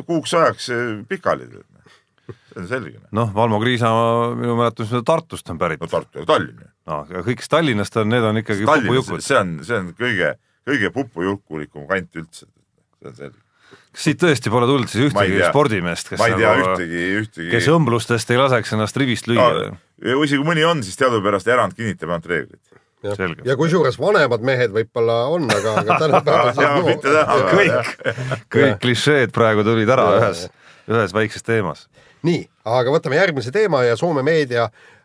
[0.06, 3.00] kuuks ajaks äh, pikali, see on selge.
[3.12, 3.90] noh, Valmo Kriisa
[4.38, 5.90] minu mäletamist Tartust on pärit no.
[5.92, 9.24] Tartu ja Tallinn noh, aga kõik, kes Tallinnast on, need on ikkagi pupujukud.
[9.26, 10.34] see on, see on kõige,
[10.68, 12.48] kõige pupujukulikum kant üldse.
[13.00, 13.41] see on selge.
[13.92, 17.48] Kas siit tõesti pole tulnud siis ühtegi spordimeest, kes ma ei tea nagu, ühtegi, ühtegi.
[17.52, 19.72] kes õmblustest ei laseks ennast rivist lüüa?
[20.02, 22.62] isegi kui mõni on, siis teadupärast erand kinnitab ainult reeglit.
[23.18, 23.44] selge.
[23.48, 27.26] ja kusjuures vanemad mehed võib-olla on, aga, aga tänapäeval ja
[27.58, 27.92] kõik,
[28.56, 30.48] kõik klišeed praegu tulid ära ühes,
[30.88, 31.88] ühes väikses teemas.
[32.28, 35.01] nii, aga võtame järgmise teema ja Soome meedia öö,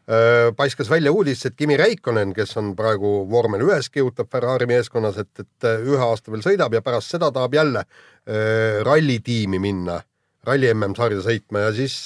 [0.56, 5.42] paiskas välja uudist, et Kimi Räikkonen, kes on praegu vormel ühes kihutab Ferrari meeskonnas, et,
[5.42, 9.98] et ühe aasta veel sõidab ja pärast seda tahab jälle öö, rallitiimi minna,
[10.46, 11.98] ralli MM-sarja sõitma ja siis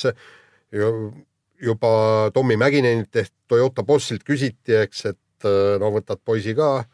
[0.72, 1.12] ju,
[1.60, 1.92] juba
[2.32, 6.86] Tommy Mäkinenilt ehk Toyota bossilt küsiti, eks, et no võtad poisi ka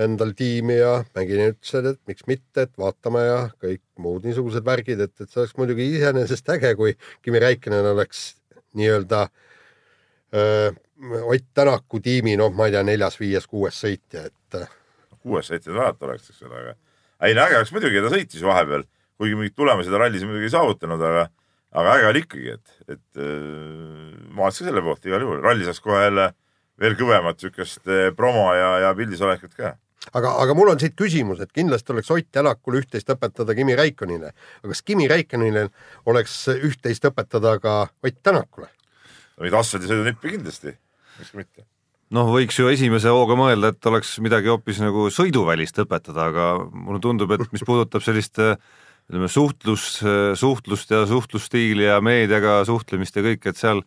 [0.00, 5.00] endal tiimi ja Mäkinen ütles, et miks mitte, et vaatame ja kõik muud niisugused värgid,
[5.00, 8.34] et, et see oleks muidugi iseenesest äge, kui Kimi Räikkönen oleks
[8.76, 9.46] nii-öelda öö,
[10.30, 14.68] Ott Tänaku tiimi, noh, ma ei tea, neljas-viies-kuues sõitja, et äh,
[15.24, 16.74] kuues sõitjad alati oleks, eks ole, aga
[17.26, 18.84] ei no äge oleks muidugi, ta sõitis vahepeal,
[19.20, 21.26] kuigi mingeid tulemusi ta rallis muidugi ei saavutanud, aga
[21.80, 25.68] aga äge oli ikkagi, et, et äh, ma oleks ka selle poolt igal juhul, ralli
[25.68, 26.32] saaks kohe jälle
[26.80, 29.74] veel kõvemat niisugust äh, promo ja, ja pildis olekut ka.
[30.12, 34.34] aga, aga mul on siit küsimus, et kindlasti oleks Ott Tänakul üht-teist õpetada Kimi Räikkönile,
[34.62, 35.68] aga kas Kimi Räikkönile
[36.10, 38.72] oleks üht-teist õpetada ka Ott Tänakule?
[39.40, 40.74] Mingit asfaldisõidunippi kindlasti,
[41.18, 41.64] miks mitte.
[42.16, 47.02] noh, võiks ju esimese hooga mõelda, et oleks midagi hoopis nagu sõiduvälist õpetada, aga mulle
[47.02, 49.98] tundub, et mis puudutab sellist ütleme suhtlus,
[50.38, 53.82] suhtlust ja suhtlusstiili ja meediaga suhtlemist ja kõike, et seal,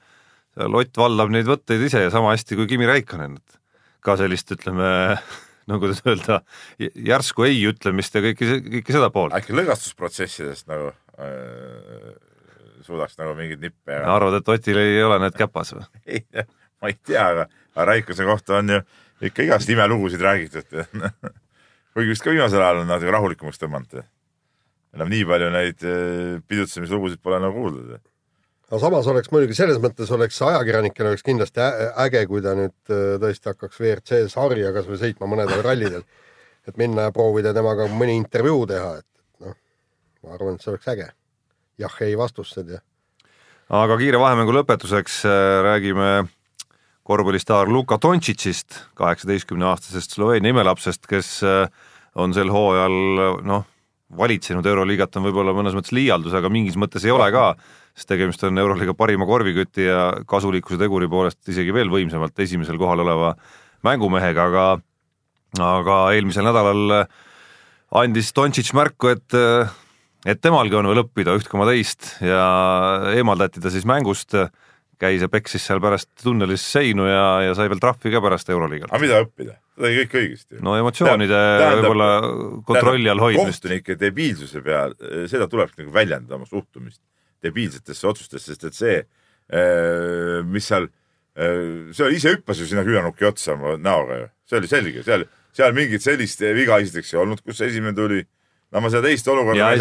[0.57, 3.59] seal Ott valdab neid võtteid ise ja sama hästi kui Kimi Raikkonen, et
[4.03, 4.89] ka sellist, ütleme
[5.69, 6.41] no kuidas öelda,
[6.79, 9.35] järsku ei ütlemist ja kõike, kõike seda poolt.
[9.37, 12.11] äkki lõgastusprotsessidest nagu äh,
[12.85, 15.87] suudaks nagu mingeid nippe arvad, et Otil ei ole need käpas või?
[16.17, 16.25] ei,
[16.81, 18.81] ma ei tea, aga, aga Raikose kohta on ju
[19.29, 20.67] ikka igast imelugusid räägitud.
[21.93, 24.01] kuigi vist ka viimasel ajal on natuke rahulikumaks tõmmanud.
[24.93, 28.01] enam nii palju neid eh, pidutsemislugusid pole nagu kuuldud.
[28.69, 31.65] aga samas oleks muidugi selles mõttes oleks ajakirjanikele oleks kindlasti
[32.05, 36.05] äge, kui ta nüüd äh, tõesti hakkaks WRC sarja kasvõi sõitma mõnedel rallidel,
[36.67, 39.57] et minna ja proovida temaga mõni intervjuu teha, et noh,
[40.23, 41.11] ma arvan, et see oleks äge.
[41.81, 42.81] jah, ei vastused ja
[43.73, 46.09] aga kiire vahemängu lõpetuseks äh, räägime
[47.03, 51.65] korvpallistaar Luka Dontšitšist, kaheksateistkümneaastasest Sloveenia imelapsest, kes äh,
[52.15, 53.65] on sel hooajal noh,
[54.17, 57.53] valitsenud Euroliigat on võib-olla mõnes mõttes liialdus, aga mingis mõttes ei ole ka,
[57.97, 63.01] sest tegemist on Euroliiga parima korviküti ja kasulikkuse teguri poolest isegi veel võimsamalt esimesel kohal
[63.05, 63.33] oleva
[63.83, 64.67] mängumehega, aga
[65.61, 67.03] aga eelmisel nädalal
[67.93, 69.35] andis Dontšitš märku, et
[70.25, 72.43] et temalgi on veel õppida üht koma teist ja
[73.13, 74.35] eemaldati ta siis mängust,
[75.01, 78.91] käis ja peksis seal pärast tunnelis seinu ja, ja sai veel trahvi ka pärast Euroliigal
[78.91, 79.01] aga.
[79.03, 79.57] mida õppida?
[79.73, 80.61] ta tegi kõik õigesti.
[80.63, 81.41] no emotsioonide
[81.79, 82.09] võib-olla
[82.67, 83.63] kontrolli all hoidmist.
[83.65, 84.95] kohtunike debiilsuse peal,
[85.31, 87.01] seda tulebki nagu väljendada oma suhtumist
[87.43, 88.99] debiilsetesse otsustesse, sest et see,
[90.49, 90.87] mis seal,
[91.35, 95.75] see ise hüppas ju sinna küünarnuki otsa oma näoga ju, see oli selge, seal, seal
[95.75, 98.23] mingit sellist viga esiteks ei olnud, kus esimene tuli.
[98.73, 99.71] No ma seda teist olukorda.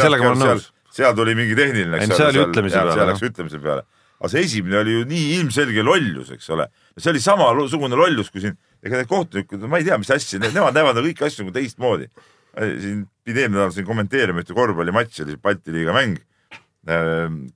[0.43, 0.69] Nõus.
[0.93, 3.87] seal tuli mingi tehniline, Ei, see oli ütlemise peale, seal läks ütlemise peale.
[4.23, 6.69] aga see esimene oli ju nii ilmselge lollus, eks ole.
[6.99, 10.77] see oli samasugune lollus, kui siin, ega need kohtunikud, ma ei tea, mis asja, nemad
[10.77, 12.11] näevad nagu kõiki asju nagu teistmoodi.
[12.53, 16.21] siin pidi eelmine nädal siin kommenteerima ühte korvpallimatši, oli Balti liiga mäng.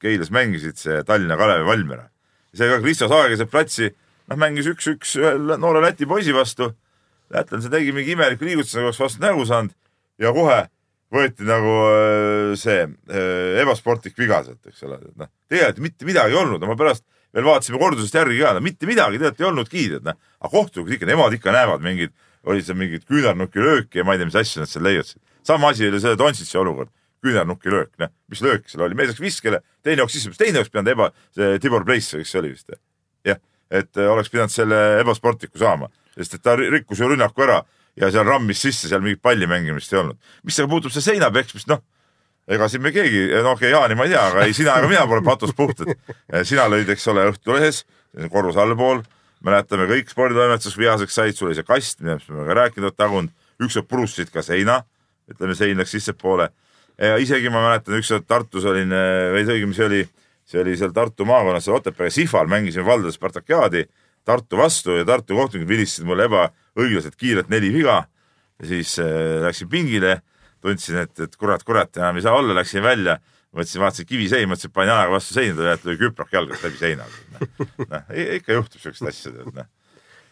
[0.00, 2.08] Keilas mängisid see Tallinna Kalevi Valmiera.
[2.54, 3.90] see ka Kristo Saar keset platsi,
[4.30, 6.72] noh mängis üks-üks ühe noore Läti poisi vastu.
[7.28, 9.74] lätlane tegi mingi imeliku liigutuse, oleks vastu nägu saanud
[10.18, 10.68] ja kohe
[11.14, 16.34] võeti nagu äh, see äh, ebasportlik viga sealt, eks ole, et noh, tegelikult mitte midagi
[16.34, 17.04] ei olnud, ma pärast
[17.36, 20.96] veel vaatasime kordusest järgi ka, no mitte midagi tegelikult ei olnudki, tead noh, aga kohtunikud
[20.96, 22.14] ikka, nemad ikka näevad mingeid,
[22.46, 25.22] oli seal mingit küünarnukilööki ja ma ei tea, mis asju nad seal leiutasid.
[25.46, 26.90] sama asi oli selle Dončitši olukord,
[27.22, 30.90] küünarnukilöök, noh, mis löök seal oli, mees läks viskele, teine jooksis sisse, teine oleks pidanud
[30.90, 32.74] eba, see Tibor Pleiss, kes see oli vist,
[33.26, 33.38] jah,
[33.70, 37.60] et oleks pidanud selle ebasportliku saama, sest et ta ri- rikkus ju rünnaku ära
[38.00, 40.18] ja seal rammis sisse, seal mingit palli mängimist ei olnud.
[40.44, 41.82] mis aga puutub see seina peksmist, noh,
[42.48, 44.90] ega siin me keegi, no okei okay,, Jaani ma ei tea, aga ei sina ega
[44.90, 45.94] mina pole patus puhtad.
[46.48, 47.84] sina lõid, eks ole, Õhtulehes,
[48.32, 49.02] korrus allpool,
[49.46, 53.34] mäletame kõik sporditoimetuses vihaseks said, sul oli see kast, millest me oleme ka rääkinud, tagunud,
[53.62, 54.82] ükskord purustasid ka seina,
[55.30, 56.50] ütleme, sein läks sissepoole.
[57.00, 58.92] ja isegi ma mäletan, ükskord Tartus olin,
[59.34, 60.02] või õigemini see oli,
[60.48, 63.84] see oli seal Tartu maakonnas, seal Otepää Sihval mängisime valdade Spartakiaadi
[64.26, 68.02] Tartu vastu ja Tartu kohtunikud vilistasid mulle ebaõiglaselt kiirelt neli viga
[68.64, 69.06] siis äh,
[69.44, 70.20] läksin pingile,
[70.64, 73.18] tundsin, et, et kurat, kurat, enam ei saa olla, läksin välja,
[73.56, 77.08] mõtlesin, vaatasin kivisein, mõtlesin, et panen jalaga vastu seina, tuli jälle küprak jalgast läbi seina.
[77.82, 79.68] noh, ikka juhtub siukseid asju, noh.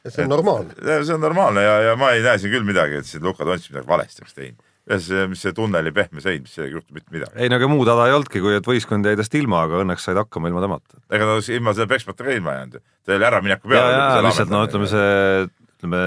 [0.08, 0.76] see on normaalne.
[0.80, 3.72] see on normaalne ja, ja ma ei näe siin küll midagi, et siin Luka Tontš
[3.72, 4.63] midagi valesti oleks teinud.
[4.84, 7.38] ühes, mis see tunneli pehme sein, mis sellega ei juhtu mitte midagi.
[7.40, 10.04] ei no aga muud häda ei olnudki, kui et võistkond jäi tast ilma, aga õnneks
[10.04, 11.00] said hakkama ilma temata.
[11.08, 12.84] ega ta ilma selle peksmata ka ilma jäänud ju.
[13.04, 13.96] ta oli äramineku peale.
[13.96, 14.90] ja lihtsalt no ütleme.
[14.92, 16.04] see, ütleme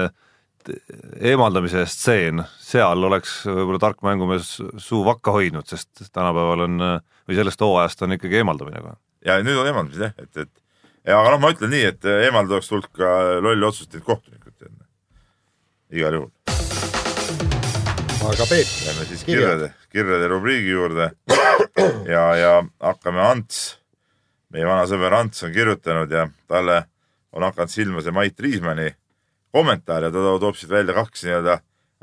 [1.24, 4.50] eemaldamise stseen, seal oleks võib-olla tark mängumees
[4.84, 8.98] suu vakka hoidnud, sest tänapäeval on või sellest hooajast on ikkagi eemaldamine kohe.
[9.26, 12.58] ja nüüd on eemaldamised jah, et, et ja aga noh, ma ütlen nii, et eemaldada
[12.58, 13.14] oleks tulnud ka
[13.44, 14.70] lolli otsust teinud kohtunikud.
[15.88, 16.97] igal juhul.
[18.24, 19.44] Aga Peep, Lähme siis Kirjad.
[19.58, 21.10] kirjade, kirjade rubriigi juurde
[22.08, 22.52] ja, ja
[22.82, 23.78] hakkame Ants,
[24.52, 26.82] meie vana sõber Ants on kirjutanud ja talle
[27.32, 28.90] on hakanud silma see Mait Riismanni
[29.54, 31.58] kommentaar ja ta to- toob siit välja kaks nii-öelda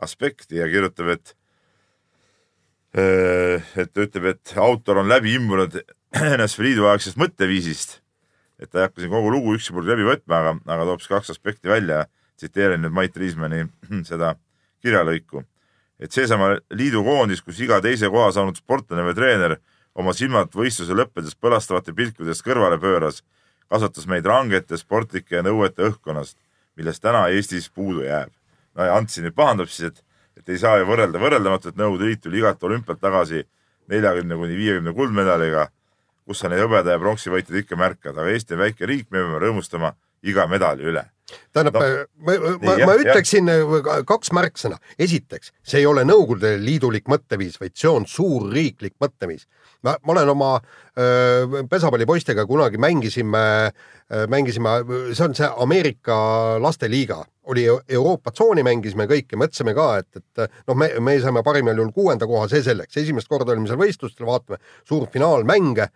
[0.06, 1.36] aspekti ja kirjutab, et
[2.96, 5.74] et ta ütleb, et autor on läbi imbunud
[6.16, 7.98] NSV Liidu aegsest mõtteviisist.
[8.60, 11.34] et ta ei hakka siin kogu lugu üksipulgi läbi võtma, aga, aga toob siis kaks
[11.36, 12.06] aspekti välja.
[12.40, 13.66] tsiteerin nüüd Mait Riismanni
[14.08, 14.36] seda
[14.84, 15.44] kirjalõiku
[16.00, 19.58] et seesama liidukoondis, kus iga teise koha saanud sportlane või treener
[19.96, 23.22] oma silmad võistluse lõppedes põlastavate pilkudest kõrvale pööras,
[23.72, 26.38] kasvatas meid rangete sportlike nõuete õhkkonnast,
[26.76, 28.32] millest täna Eestis puudu jääb.
[28.76, 30.04] no ja Ants nüüd pahandab siis, et,
[30.38, 33.46] et ei saa ju võrrelda võrreldamatut Nõukogude Liit tuli igalt olümpialt tagasi
[33.88, 35.70] neljakümne kuni viiekümne kuldmedaliga,
[36.26, 39.22] kus sa neid hõbeda ja pronksi võitjaid ikka märkad, aga Eesti on väike riik, me
[39.22, 39.94] peame rõõmustama
[40.26, 41.06] iga medali üle.
[41.54, 43.76] Tähendab no,, ma, ma, jah, ma ütleksin äh,
[44.08, 44.78] kaks märksõna.
[45.02, 49.48] esiteks, see ei ole Nõukogude Liidulik mõtteviis, vaid see on suurriiklik mõtteviis.
[49.86, 50.52] ma, ma olen oma
[50.98, 53.72] öö, pesapallipoistega kunagi mängisime,
[54.30, 54.78] mängisime,
[55.14, 56.16] see on see Ameerika
[56.62, 57.20] lasteliiga,
[57.52, 61.44] oli Eu- Euroopa tsooni mängisime kõik ja mõtlesime ka, et, et noh, me, me saime
[61.46, 65.90] parimal juhul kuuenda koha, see selleks, esimest korda olime seal võistlustel, vaatame suurt finaalmänge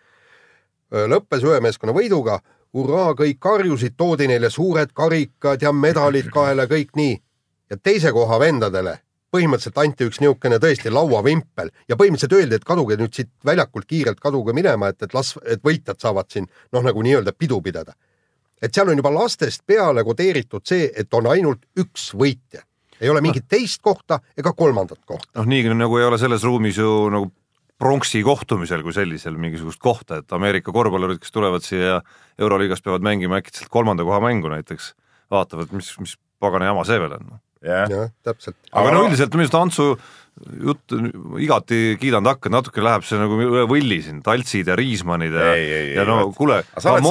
[0.89, 2.39] lõppes ühe meeskonna võiduga,
[2.73, 7.21] hurraa, kõik karjusid, toodi neile suured karikad ja medalid kaela, kõik nii.
[7.69, 8.99] ja teise koha vendadele
[9.33, 14.19] põhimõtteliselt anti üks niisugune tõesti lauavimpel ja põhimõtteliselt öeldi, et kaduge nüüd siit väljakult kiirelt,
[14.19, 17.93] kaduge minema, et, et las, et võitjad saavad siin noh, nagu nii-öelda pidu pidada.
[18.61, 22.63] et seal on juba lastest peale kodeeritud see, et on ainult üks võitja,
[22.99, 25.29] ei ole mingit teist kohta ega kolmandat kohta.
[25.39, 27.31] noh, nii nagu ei ole selles ruumis ju nagu
[27.79, 31.99] pronksi kohtumisel kui sellisel mingisugust kohta, et Ameerika korvpallurid, kes tulevad siia
[32.39, 34.93] Euroliigas, peavad mängima äkitselt kolmanda koha mängu näiteks,
[35.31, 37.37] vaatavad, mis, mis pagana jama see veel on.
[37.65, 38.55] jah, täpselt.
[38.71, 39.87] aga no üldiselt minu arust Antsu
[40.63, 40.93] jutt
[41.43, 45.49] igati kiidan takka, natuke läheb see nagu üle võlli siin, Taltsid ja Riismanid ja
[45.99, 47.07] ja no kuule, aga sa oled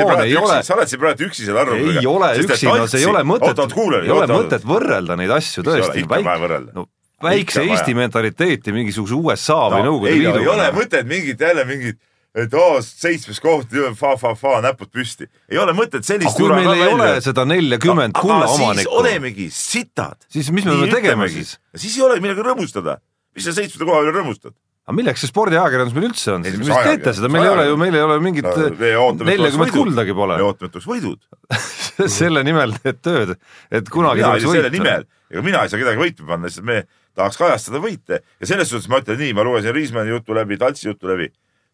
[0.88, 2.00] siin ei praegu ole üksi, selle arvamusega.
[2.00, 3.64] ei ole üksi, no see ei ole mõtet,
[4.04, 5.90] ei ole mõtet võrrelda neid asju Miks ei ole?
[5.90, 6.07] tõesti.
[6.07, 6.88] Ikka on vaja võrrelda.
[7.22, 8.02] Väikse Ikka Eesti vaja.
[8.02, 11.98] mentaliteeti mingisuguse USA või no, Nõukogude ei, no ei ole mõtet mingit jälle mingit,
[12.38, 15.26] et oo, seitsmes koht, fa-fa-fa, näpud püsti.
[15.50, 18.94] ei ole mõtet sellist kui meil ei ole välja- seda neljakümmet aga kulla siis omanikku,
[19.02, 20.22] olemegi sitad.
[20.28, 21.59] Siis mis me peame tegema siis??
[21.74, 22.98] siis ei ole millega rõõmustada.
[23.35, 24.54] mis sa seitsmenda koha üle rõõmustad?
[24.88, 27.76] aga milleks see spordiajakirjandus meil üldse on mis mis teete seda, meil ei ole ju,
[27.81, 30.46] meil ei ole mingit neljakümmet kuldagi pole me.
[30.46, 31.20] ootame, et tuleks võidud.
[32.20, 33.35] selle nimel teed tööd,
[33.74, 36.78] et kunagi tuleks võita ega mina ei saa kedagi võitma panna, lihtsalt me
[37.18, 40.88] tahaks kajastada võite ja selles suhtes ma ütlen nii, ma lugesin Riismanni jutu läbi, Taltsi
[40.88, 41.28] jutu läbi.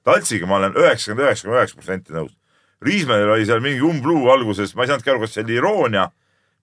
[0.04, 2.34] Taltsiga ma olen üheksakümmend üheksa koma üheksa protsenti nõus.
[2.84, 6.08] Riismannil oli seal mingi umbluu alguses, ma ei saanudki aru, kas see oli iroonia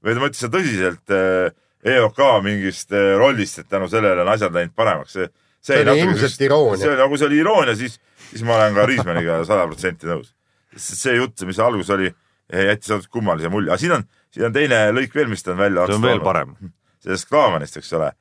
[0.01, 1.13] või ta mõtles seda tõsiselt
[1.91, 5.17] EOK mingist äh, rollist, et tänu sellele on asjad läinud paremaks.
[5.17, 5.29] see,
[5.61, 6.77] See oli natuke ilmselt iroonia.
[6.81, 10.33] see oli, kui see oli iroonia, siis, siis ma olen ka Riismanniga sada protsenti nõus.
[10.75, 12.09] sest see jutt, mis alguses oli,
[12.51, 15.61] jättis natuke kummalise mulje, aga siin on, siin on teine lõik veel, mis ta on
[15.61, 16.55] välja see on veel parem.
[17.03, 18.11] sellest Klaavanist, eks ole.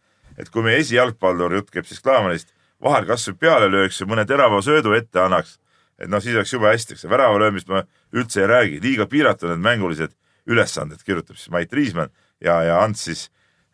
[0.41, 4.61] Et kui meie esijalgpallur, jutt käib siis Klaavanist, vahel kasvõi peale lööks ja mõne terava
[4.65, 5.59] söödu ette annaks,
[6.01, 7.85] et noh, siis oleks jube hästi, eks värava löömist ma
[8.17, 10.15] üldse ei räägi, liiga piiratud need mängulised
[10.51, 13.27] ülesanded, kirjutab siis Mait Riismann ja, ja Ants siis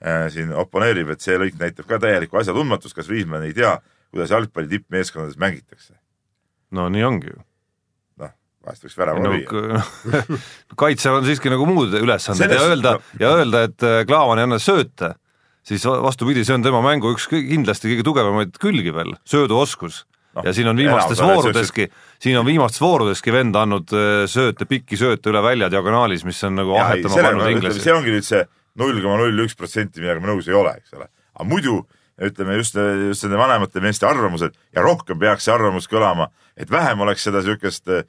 [0.02, 3.76] äh, siin oponeerib, et see lõik näitab ka täielikku asjatundmatust, kas Riismann ei tea,
[4.10, 5.94] kuidas jalgpalli tippmeeskondades mängitakse.
[6.74, 7.38] no nii ongi ju.
[8.22, 8.32] noh,
[8.66, 9.84] vahest võiks värava no lüüa.
[10.82, 14.42] kaitsel on siiski nagu muud ülesanded Selles- ja öelda no- ja öelda, et äh, Klaavan
[14.42, 15.14] ei anna sööte,
[15.66, 20.04] siis va- vastupidi, see on tema mängu üks kindlasti kõige tugevamaid külgi veel, sööduoskus
[20.36, 21.86] Noh, ja siin on viimastes voorudeski,
[22.20, 26.58] siin on viimastes voorudeski vend andnud äh, sööte, pikki sööte üle välja diagonaalis, mis on
[26.60, 27.94] nagu ahetama pannud inglasi see.
[27.94, 28.42] ongi nüüd see
[28.76, 31.08] null koma null üks protsenti, millega ma nõus ei ole, eks ole.
[31.38, 31.78] aga muidu
[32.26, 37.00] ütleme just, just nende vanemate meeste arvamused ja rohkem peaks see arvamus kõlama, et vähem
[37.04, 38.04] oleks seda siukest äh,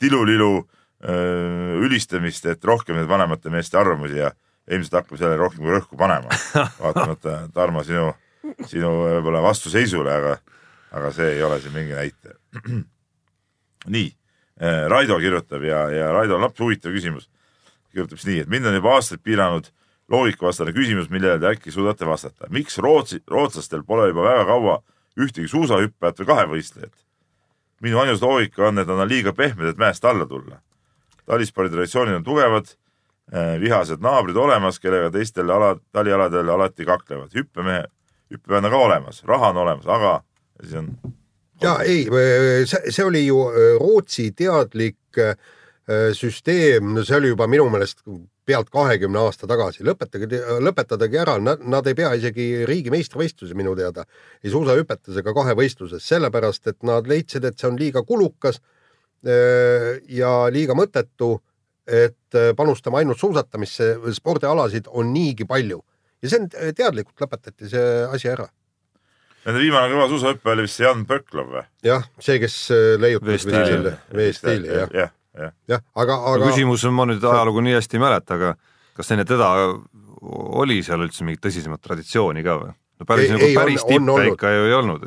[0.00, 4.32] tilulilu äh, ülistamist, et rohkem neid vanemate meeste arvamusi ja
[4.70, 6.32] ilmselt hakkab sellele rohkem rõhku panema.
[6.82, 8.10] vaatamata, Tarmo, sinu,
[8.66, 10.36] sinu võib-olla vastuseisule, aga,
[10.96, 12.38] aga see ei ole siin mingi näitaja.
[13.96, 14.10] nii,
[14.88, 17.26] Raido kirjutab ja, ja Raidol on naps huvitav küsimus
[17.96, 19.70] kirjutab siis nii, et mind on juba aastaid piiranud
[20.12, 22.50] loogikavastane küsimus, millele te äkki suudate vastata.
[22.52, 24.76] miks Rootsi, rootslastel pole juba väga kaua
[25.16, 26.94] ühtegi suusahüppajat või kahevõistlejat?
[27.84, 30.60] minu ainus loogika on, et nad on liiga pehmed, et mäest alla tulla.
[31.26, 32.76] talispordi traditsioonid on tugevad,
[33.32, 37.32] vihased naabrid olemas, kellega teistel ala, talialadel alati kaklevad.
[37.34, 37.84] hüppemehe,
[38.30, 40.12] hüppemehed on ka olemas, raha on olemas, aga
[40.60, 40.92] siis on
[41.62, 42.06] ja ei,
[42.66, 45.34] see, oli ju öö, Rootsi teadlik öö,
[46.12, 48.02] süsteem, no see oli juba minu meelest
[48.46, 54.04] pealt kahekümne aasta tagasi, lõpetage, lõpetadagi ära, nad, ei pea isegi riigi meistrivõistlusi minu teada
[54.42, 58.60] ei suusahüpetes ega kahevõistluses, sellepärast et nad leidsid, et see on liiga kulukas
[59.26, 61.40] ja liiga mõttetu,
[61.86, 65.82] et öö, panustame ainult suusatamisse, spordialasid on niigi palju
[66.22, 68.48] ja see on teadlikult lõpetati see asi ära
[69.46, 71.66] Nende viimane kõva suusahüppe oli vist Jan Põklov või?
[71.86, 75.52] jah, see, kes öö, leiutas selle veestiili jah, jah, jah.
[75.70, 78.56] jah, aga, aga aga küsimus on, ma nüüd ajalugu nii hästi ei mäleta, aga
[78.96, 79.52] kas enne teda
[80.62, 82.74] oli seal üldse mingit tõsisemat traditsiooni ka või?
[82.98, 85.04] no päris Ei- nagu ei, päris tippe ikka ju ei olnud.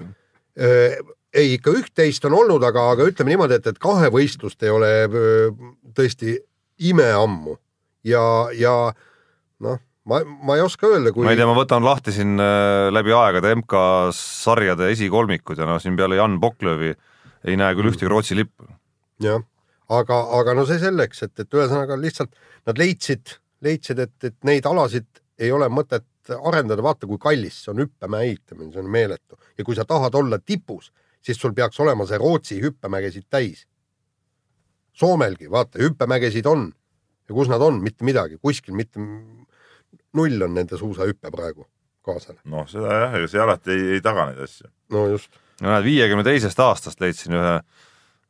[1.34, 4.92] ei ikka üht-teist on olnud, aga, aga ütleme niimoodi, et, et kahevõistlust ei ole
[5.98, 6.38] tõesti
[6.80, 7.56] imeammu
[8.08, 8.24] ja,
[8.56, 8.74] ja
[9.66, 12.90] noh, ma, ma ei oska öelda, kui ma ei tea, ma võtan lahti siin äh,
[12.94, 16.94] läbi aegade MK-sarjade esikolmikud ja noh, siin peale Jan Poklövi
[17.48, 18.68] ei näe küll ühtegi Rootsi lippu.
[19.24, 19.44] jah,
[19.90, 22.36] aga, aga no see selleks, et, et ühesõnaga lihtsalt
[22.68, 27.74] nad leidsid, leidsid, et, et neid alasid ei ole mõtet arendada, vaata kui kallis see
[27.74, 31.80] on hüppemäe ehitamine, see on meeletu ja kui sa tahad olla tipus, siis sul peaks
[31.80, 33.66] olema see Rootsi hüppemägesid täis.
[35.00, 36.70] Soomelgi, vaata hüppemägesid on
[37.30, 39.02] ja kus nad on, mitte midagi, kuskil mitte,
[40.18, 41.68] null on nende suusahüpe praegu
[42.10, 44.70] kaasal, noh, seda jah, ega see alati ei, ei taga neid asju.
[44.96, 45.32] no just,
[45.62, 47.56] no näed, viiekümne teisest aastast leidsin ühe,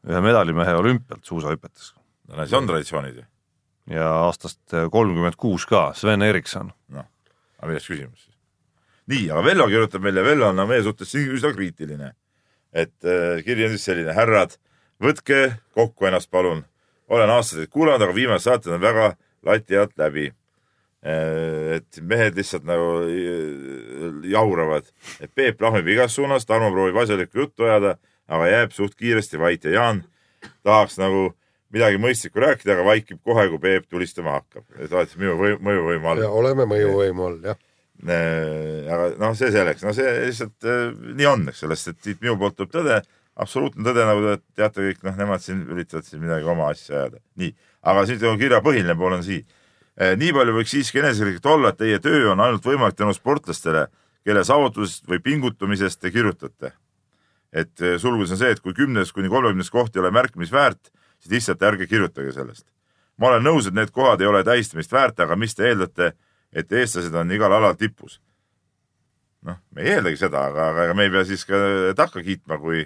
[0.09, 1.93] ühe medalimehe olümpialt suusahüpetes
[2.29, 3.25] no see on traditsioonid ju.
[3.95, 4.61] ja aastast
[4.91, 6.73] kolmkümmend kuus ka, Sven Erikson.
[6.95, 7.07] noh,
[7.59, 8.35] aga milles küsimus siis?
[9.09, 12.13] nii, aga Vello kirjutab meile, Vello on meie suhtes üsna kriitiline.
[12.73, 14.57] et äh, kiri on siis selline, härrad,
[15.03, 16.65] võtke kokku ennast, palun.
[17.09, 19.13] olen aastaid kuulanud, aga viimased saated on väga
[19.45, 20.33] lati alt läbi.
[20.99, 24.83] et mehed lihtsalt nagu äh, jauravad,
[25.23, 27.93] et Peep lahmib igas suunas, Tarmo proovib asjalikku juttu ajada,
[28.27, 30.01] aga jääb suht kiiresti vait ja Jaan
[30.67, 31.29] tahaks nagu
[31.71, 34.65] midagi mõistlikku rääkida, aga vaikib kohe, kui Peep tulistama hakkab.
[34.75, 37.63] et olete minu võim, mõjuvõimu all oleme mõjuvõimu all jah.
[38.03, 42.21] Äh, aga noh, see selleks, no see lihtsalt äh, nii on, eks sellest, et siit
[42.23, 42.99] minu poolt tuleb tõde,
[43.39, 47.21] absoluutne tõde, nagu te teate kõik, noh, nemad siin üritavad siin midagi oma asja ajada.
[47.39, 47.53] nii,
[47.91, 49.47] aga siit on kirja põhiline pool on siin.
[50.19, 53.87] nii palju võiks siiski enesekriitikat olla, et teie töö on ainult võimalik tänu sportlastele,
[54.23, 56.73] kelle saavutusest või pingutumisest te kirjutate.
[57.51, 61.31] et äh, sulgudes on see, et kui kümnes kuni kolmekümnes koht ei ole märkimisväärt, siis
[61.31, 62.65] lihtsalt ärge kirjutage sellest.
[63.17, 66.13] ma olen nõus, et need kohad ei ole tähistamist väärt, aga mis te eeldate,
[66.53, 68.21] et eestlased on igal alal tipus.
[69.41, 71.55] noh, me ei eeldagi seda, aga, aga ega me ei pea siis ka
[71.95, 72.85] takka kiitma, kui,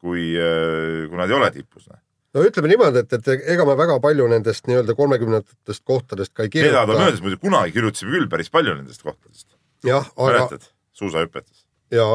[0.00, 1.86] kui, kui nad ei ole tipus.
[1.88, 2.00] noh.
[2.36, 6.52] no ütleme niimoodi, et, et ega me väga palju nendest nii-öelda kolmekümnendatest kohtadest ka ei
[6.54, 7.06] Need ajad on kirjuta.
[7.06, 9.48] möödas, muidu kunagi kirjutasime küll päris palju nendest kohtadest.
[9.86, 11.64] jah, aga mäletad, suusahüpetes?
[11.92, 12.06] ja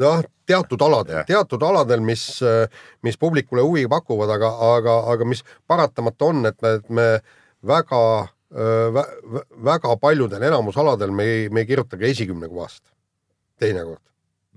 [0.00, 2.26] jah, teatud aladel teatud aladel, mis,
[3.02, 7.08] mis publikule huvi pakuvad, aga, aga, aga mis paratamatu on, et me, me
[7.66, 8.00] väga,
[9.64, 12.84] väga paljudel, enamus aladel me ei, me ei kirjuta ka esikümne kohast
[13.62, 14.02] teinekord.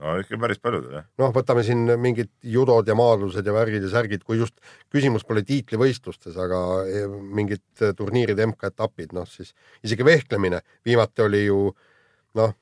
[0.01, 1.07] No ikka päris paljudel jah.
[1.21, 4.59] noh, võtame siin mingid judod ja maadlused ja värgid ja särgid, kui just
[4.93, 7.63] küsimus pole tiitlivõistlustes, aga eh, mingid
[7.97, 9.53] turniirid, MK-etapid, noh siis
[9.85, 11.59] isegi vehklemine, viimati oli ju
[12.35, 12.55] noh,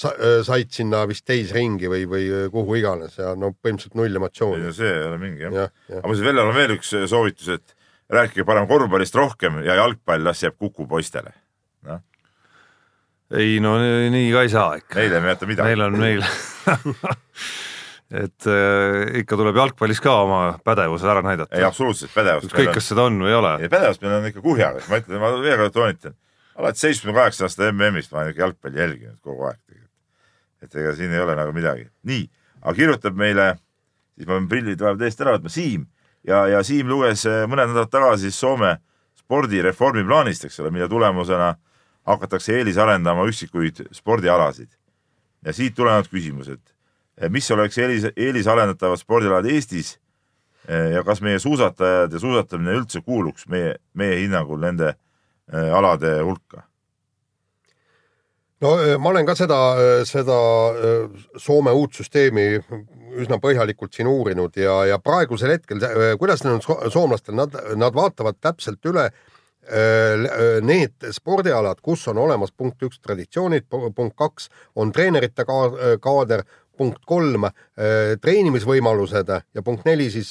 [0.00, 0.12] sa,
[0.46, 4.72] said sinna vist teisringi või, või kuhu iganes ja no põhimõtteliselt null emotsiooni.
[4.76, 5.58] see ei ole mingi jah.
[5.62, 7.76] jah, jah, aga muuseas, Vellal on veel üks soovitus, et
[8.12, 11.34] rääkige parem korvpallist rohkem ja jalgpall las jääb Kuku poistele.
[11.88, 12.00] noh,
[13.36, 14.98] ei no nii ka ei saa ikka.
[15.00, 15.82] neile me ei jäta midagi meil.
[15.84, 16.22] on meil
[18.22, 21.60] et äh, ikka tuleb jalgpallis ka oma pädevused ära ei, näidata.
[21.66, 22.48] absoluutselt pädevust.
[22.48, 23.52] ükskõik, kas seda on või ei ole.
[23.66, 26.16] ei, pädevust meil on ikka kuhjaga, ma ütlen, ma veel kord toonitan,
[26.56, 29.94] alates seitsmekümne kaheksa aasta MM-ist ma olen ikka jalgpalli jälginud kogu aeg tegelikult.
[30.64, 31.88] et ega siin ei ole nagu midagi.
[32.08, 32.24] nii,
[32.62, 33.52] aga kirjutab meile,
[34.16, 35.84] siis ma pean prillid vahepeal täiesti ära võtma, Siim
[36.24, 38.78] ja, ja Siim luges eh, mõned nädalad tagasi siis Soome
[39.20, 41.52] spordireformi plaanist, eks ole, mille tulemusena
[42.08, 44.70] hakatakse eelisarendama üksikuid spordialasid.
[45.44, 46.60] ja siit tulevad küsimused,
[47.30, 49.92] mis oleks eelis, eelisarendatavad spordialad Eestis
[50.68, 56.16] eh, ja kas meie suusatajad ja suusatamine üldse kuuluks meie, meie hinnangul nende eh, alade
[56.22, 56.64] hulka?
[58.60, 59.60] no ma olen ka seda,
[60.08, 60.38] seda
[61.38, 62.48] Soome uut süsteemi
[63.18, 65.82] üsna põhjalikult siin uurinud ja, ja praegusel hetkel,
[66.18, 69.27] kuidas neil on so- soomlastel, nad, nad vaatavad täpselt üle öö,
[70.64, 76.44] need spordialad, kus on olemas punkt üks traditsioonid, punkt kaks on treenerite ka- kaader,
[76.78, 77.48] punkt kolm
[78.22, 80.30] treenimisvõimalused ja punkt neli siis,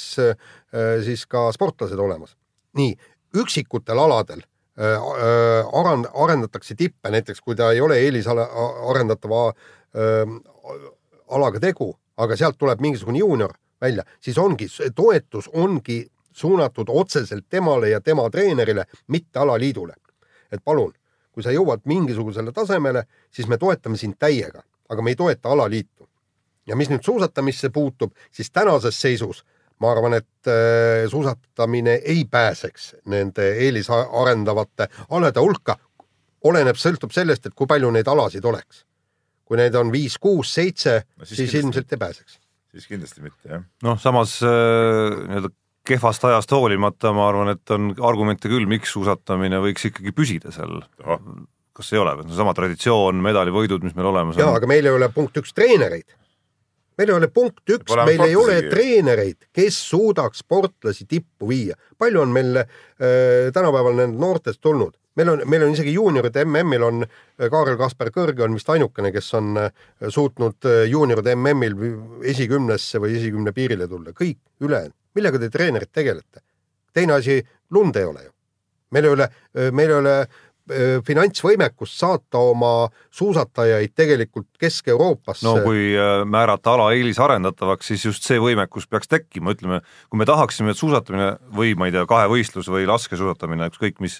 [1.05, 2.35] siis ka sportlased olemas.
[2.77, 2.95] nii,
[3.35, 4.41] üksikutel aladel
[4.77, 9.53] arend-, arendatakse tippe, näiteks kui ta ei ole eelisarendatava
[11.27, 16.05] alaga tegu, aga sealt tuleb mingisugune juunior välja, siis ongi, toetus ongi
[16.37, 19.93] suunatud otseselt temale ja tema treenerile, mitte alaliidule.
[20.51, 20.93] et palun,
[21.31, 26.09] kui sa jõuad mingisugusele tasemele, siis me toetame sind täiega, aga me ei toeta alaliitu.
[26.67, 29.43] ja mis nüüd suusatamisse puutub, siis tänases seisus
[29.79, 35.77] ma arvan, et äh, suusatamine ei pääseks nende eelisarendavate alade hulka.
[36.47, 38.85] oleneb, sõltub sellest, et kui palju neid alasid oleks.
[39.45, 41.57] kui neid on viis, kuus, seitse siis kindlasti.
[41.57, 42.39] ilmselt ei pääseks.
[42.71, 43.63] siis kindlasti mitte jah.
[43.83, 44.49] noh, samas äh,
[45.27, 45.53] nii-öelda
[45.87, 50.81] kehvast ajast hoolimata ma arvan, et on argumente küll, miks suusatamine võiks ikkagi püsida seal.
[51.77, 54.55] kas ei ole, seesama traditsioon, medalivõidud, mis meil olemas on.
[54.57, 56.07] aga meil ei ole punkt üks treenereid.
[56.97, 61.75] meil ei ole punkt üks, meil ei ole treenereid, kes suudaks sportlasi tippu viia.
[61.97, 66.85] palju on meil äh, tänapäeval nendest noortest tulnud, meil on, meil on isegi juunioride MM-il
[66.85, 69.71] on äh, Kaarel Kaspar Kõrge on vist ainukene, kes on äh,
[70.13, 71.77] suutnud äh, juunioride MM-il
[72.33, 76.43] esikümnesse või esikümne piirile tulla, kõik ülejäänud, millega te treenerid tegelete?
[76.97, 77.41] teine asi,
[77.75, 78.31] lund ei ole ju.
[78.95, 79.29] meil ei ole,
[79.75, 80.17] meil ei ole
[81.07, 82.71] finantsvõimekust saata oma
[83.15, 85.45] suusatajaid tegelikult Kesk-Euroopasse.
[85.47, 85.93] no kui
[86.27, 91.29] määrata ala eelisarendatavaks, siis just see võimekus peaks tekkima, ütleme, kui me tahaksime, et suusatamine
[91.55, 94.19] või ma ei tea, kahevõistlus või laskesuusatamine, ükskõik mis,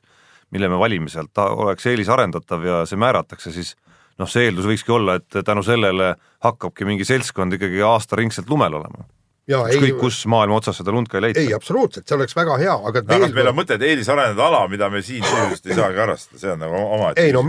[0.55, 3.75] mille me valime sealt, ta oleks eelisarendatav ja see määratakse, siis
[4.17, 9.03] noh, see eeldus võikski olla, et tänu sellele hakkabki mingi seltskond ikkagi aastaringselt lumel olema
[9.47, 11.39] ükskõik kus maailma otsas seda lund ka ei leita.
[11.39, 13.35] ei, absoluutselt, see oleks väga hea, aga no, veel...
[13.35, 16.81] meil on mõtet eelisarendada ala, mida me siin sisuliselt ei saagi harrastada, see on nagu
[16.81, 17.23] omaette.
[17.23, 17.43] ei no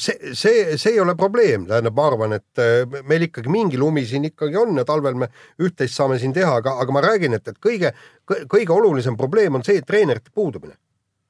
[0.00, 4.06] see, see, see ei ole probleem, tähendab, ma arvan, et äh, meil ikkagi mingi lumi
[4.08, 5.28] siin ikkagi on ja talvel me
[5.60, 7.92] üht-teist saame siin teha, aga, aga ma räägin, et, et kõige,
[8.24, 10.78] kõige olulisem probleem on see, et treenerite puudumine.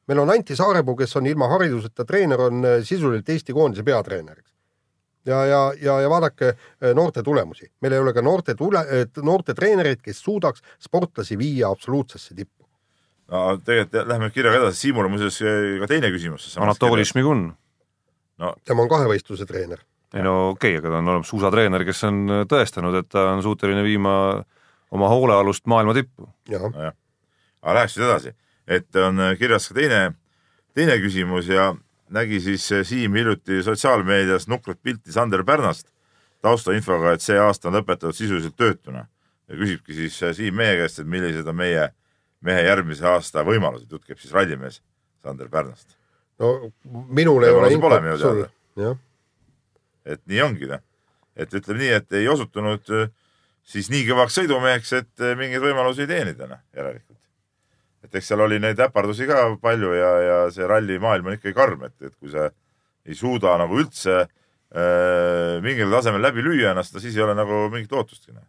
[0.06, 4.38] meil on Anti Saarepuu, kes on ilma hariduseta treener, on äh, sisuliselt Eesti koondise peatreener,
[4.38, 4.53] eks
[5.26, 8.84] ja, ja, ja, ja vaadake eh, noorte tulemusi, meil ei ole ka noorte tule,
[9.22, 12.64] noorte treenereid, kes suudaks sportlasi viia absoluutsesse tippu.
[13.32, 16.54] no tegelikult lähme kirjaga edasi, Siimul on muuseas eh, ka teine küsimus.
[16.60, 17.46] Anatoli Šmigun.
[18.38, 19.84] no tema on kahevõistluse treener.
[20.14, 23.30] ei no okei okay,, aga ta on olemas suusatreener, kes on eh, tõestanud, et ta
[23.32, 24.16] on suuteline viima
[24.90, 26.28] oma hoolealust maailma tippu.
[26.48, 26.92] jah no,,
[27.62, 28.36] aga läheks siis edasi,
[28.68, 30.04] et on kirjas ka teine,
[30.76, 31.72] teine küsimus ja
[32.10, 35.88] nägi siis eh, Siim hiljuti sotsiaalmeedias nukrat pilti Sander Pärnast
[36.44, 39.06] taustainfoga, et see aasta on lõpetatud sisuliselt töötuna.
[39.48, 41.88] Ja küsibki siis eh, Siim meie käest, et millised on meie
[42.44, 44.80] mehe järgmise aasta võimalused, jutt käib siis rallimees
[45.24, 45.96] Sander Pärnast.
[46.38, 46.70] no
[47.08, 48.00] minul ei ole infot.
[48.20, 48.44] sul,
[48.76, 48.96] jah.
[50.04, 50.82] et nii ongi noh,
[51.36, 53.10] et ütleme nii, et ei osutunud eh,
[53.64, 57.23] siis nii kõvaks sõidumeheks, et mingeid võimalusi teenida noh, järelikult
[58.14, 61.82] et eks seal oli neid äpardusi ka palju ja, ja see rallimaailm on ikkagi karm,
[61.88, 62.46] et, et kui sa
[63.04, 67.64] ei suuda nagu üldse äh, mingil tasemel läbi lüüa ennast, no siis ei ole nagu
[67.72, 68.32] mingit ootustki.
[68.32, 68.46] Noh.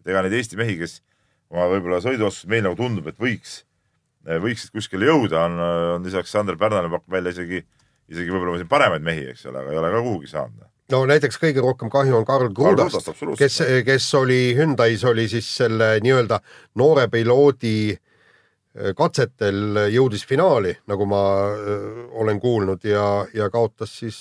[0.00, 1.00] et ega neid Eesti mehi, kes
[1.50, 3.64] oma võib-olla sõiduoskus meil nagu tundub, et võiks,
[4.28, 5.62] äh, võiksid kuskile jõuda, on,
[5.98, 7.64] on lisaks Sander Pärnale pakub välja isegi,
[8.10, 11.36] isegi võib-olla siin paremaid mehi, eks ole, aga ei ole ka kuhugi saanud no näiteks
[11.38, 16.40] kõige rohkem kahju on Karl Krudast, kes, kes oli Hyundai's oli siis selle nii-öelda
[16.80, 18.00] noore piloodi äh,
[18.96, 21.20] katsetel jõudis finaali, nagu ma
[22.22, 24.18] olen kuulnud ja, ja kaotas siis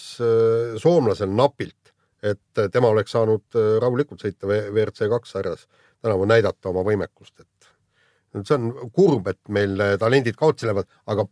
[0.82, 1.92] soomlasel napilt,
[2.26, 5.68] et tema oleks saanud rahulikult sõita WRC kaks sarjas
[6.02, 11.28] tänavu näidata oma võimekust, et see on kurb, et meil talendid kaotsi lähevad, aga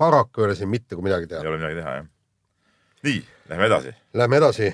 [0.00, 1.42] paraku ei ole siin mitte kui midagi teha.
[1.44, 2.08] ei ole midagi teha, jah.
[3.04, 3.20] nii,
[3.52, 3.92] lähme edasi.
[4.16, 4.72] Lähme edasi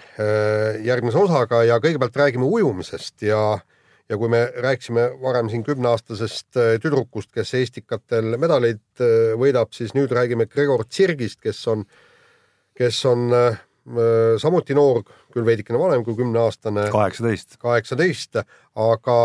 [0.87, 3.67] järgmise osaga ja kõigepealt räägime ujumisest ja äh,
[4.09, 9.95] ja kui me rääkisime varem siin kümneaastasest äh, tüdrukust, kes Estikatel medaleid äh, võidab, siis
[9.97, 11.85] nüüd räägime Gregor Tsirgist, kes on,
[12.79, 13.61] kes on äh,
[14.41, 15.03] samuti noor,
[15.33, 16.89] küll veidikene vanem kui kümneaastane.
[16.93, 17.59] kaheksateist.
[17.61, 18.41] kaheksateist,
[18.77, 19.19] aga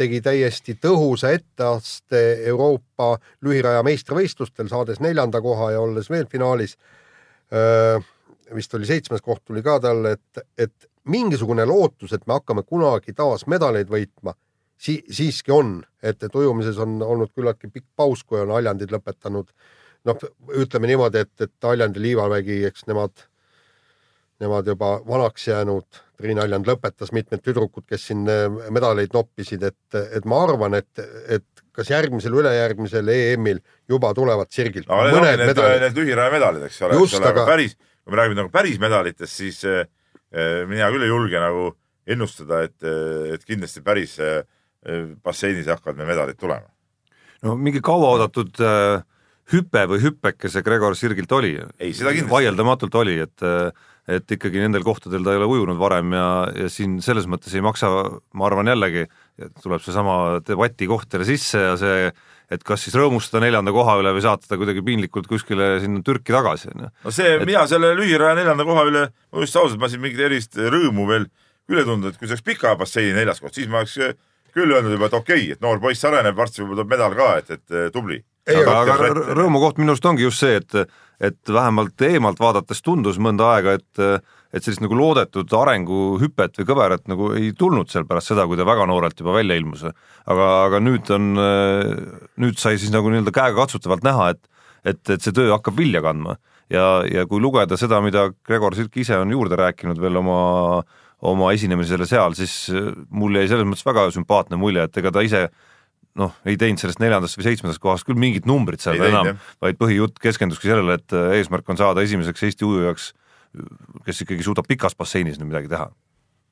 [0.00, 6.78] tegi täiesti tõhusa etteaste Euroopa lühiraja meistrivõistlustel, saades neljanda koha ja olles veel finaalis.
[8.54, 13.14] vist oli seitsmes koht tuli ka talle, et, et mingisugune lootus, et me hakkame kunagi
[13.16, 14.34] taas medaleid võitma
[14.80, 19.50] si, siiski on, et, et ujumises on olnud küllaltki pikk paus, kui on Haljandid lõpetanud.
[20.08, 20.22] noh,
[20.56, 23.26] ütleme niimoodi, et, et Haljandi Liivamägi, eks nemad,
[24.40, 30.00] nemad juba vanaks jäänud, Triin Haljand lõpetas mitmed tüdrukud, kes siin eh, medaleid noppisid, et,
[30.16, 35.04] et ma arvan, et, et kas järgmisel, ülejärgmisel EM-il juba tulevad sirgilt no,.
[35.04, 38.52] Need, need, need lühiraja medalid, eks ole, eks ole, aga päris, kui me räägime nagu
[38.52, 39.84] päris medalitest, siis Äh,
[40.30, 41.70] mina küll ei julge nagu
[42.10, 42.78] ennustada, et,
[43.34, 44.42] et kindlasti päris äh,
[45.24, 46.68] basseinis hakkavad meil medalid tulema.
[47.42, 49.02] no mingi kauaoodatud äh,
[49.52, 51.56] hüpe või hüpeke see Gregor Sirgilt oli.
[52.30, 53.48] vaieldamatult oli, et
[54.10, 56.26] et ikkagi nendel kohtadel ta ei ole ujunud varem ja,
[56.56, 57.90] ja siin selles mõttes ei maksa,
[58.34, 59.04] ma arvan jällegi,
[59.62, 62.08] tuleb seesama debati koht jälle sisse ja see
[62.50, 66.34] et kas siis rõõmustada neljanda koha üle või saata ta kuidagi piinlikult kuskile sinna Türki
[66.34, 66.90] tagasi, on ju.
[67.04, 70.24] no see et..., mina selle lühiraja neljanda koha üle, ma just ausalt, ma siin mingit
[70.26, 71.28] erilist rõõmu veel
[71.70, 73.98] küll ei tundnud, et kui see oleks pika basseini neljas koht, siis ma oleks
[74.50, 77.30] küll öelnud juba, et okei okay,, et noor poiss areneb, varsti võib-olla tuleb medal ka,
[77.38, 78.18] et, et tubli.
[78.50, 78.98] aga, aga
[79.38, 84.04] rõõmukoht minu arust ongi just see, et, et vähemalt eemalt vaadates tundus mõnda aega, et
[84.50, 88.66] et sellist nagu loodetud arenguhüpet või kõverat nagu ei tulnud seal pärast seda, kui ta
[88.66, 89.84] väga noorelt juba välja ilmus.
[90.26, 91.32] aga, aga nüüd on,
[92.42, 94.46] nüüd sai siis nagu nii-öelda käegakatsutavalt näha, et
[94.80, 96.38] et, et see töö hakkab vilja kandma
[96.72, 100.38] ja, ja kui lugeda seda, mida Gregor Sirk ise on juurde rääkinud veel oma,
[101.26, 102.70] oma esinemisele seal, siis
[103.10, 105.48] mul jäi selles mõttes väga sümpaatne mulje, et ega ta ise
[106.18, 109.78] noh, ei teinud sellest neljandast või seitsmendast kohast küll mingit numbrit seal Ei enam, vaid
[109.80, 113.12] põhijutt keskenduski sellele, et äh, eesmärk on saada esimeseks Eesti ujujaks,
[114.06, 115.88] kes ikkagi suudab pikas basseinis nüüd midagi teha.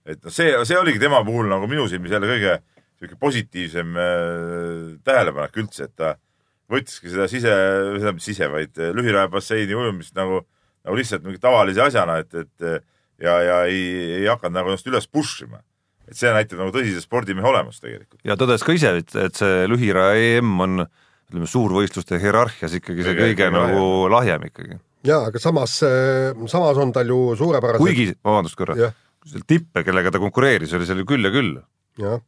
[0.08, 2.58] et noh, see, see oligi tema puhul nagu minu silmis jälle kõige
[2.98, 6.16] sihuke positiivsem äh, tähelepanek üldse, et ta
[6.68, 7.54] võttiski seda sise,
[8.00, 10.42] seda mitte sise, vaid äh, lühirajabasseini ujumist nagu,
[10.82, 12.86] nagu lihtsalt mingi tavalise asjana, et, et
[13.22, 13.82] ja, ja ei,
[14.20, 15.62] ei hakanud nagu ennast üles push ima.
[16.08, 18.20] et see näitab nagu tõsise spordimehe olemust tegelikult.
[18.26, 20.84] ja tõdes ka ise, et, et see lühiraja EM on
[21.28, 24.78] ütleme, suurvõistluste hierarhias ikkagi see kõige, kõige nagu lahjem, lahjem ikkagi.
[25.06, 25.76] Jaa, aga samas,
[26.50, 28.90] samas on tal ju suurepärased kuigi, vabandust korra,
[29.28, 31.54] seal tippe, kellega ta konkureeris, oli seal ju küll ja küll.
[32.00, 32.20] jah.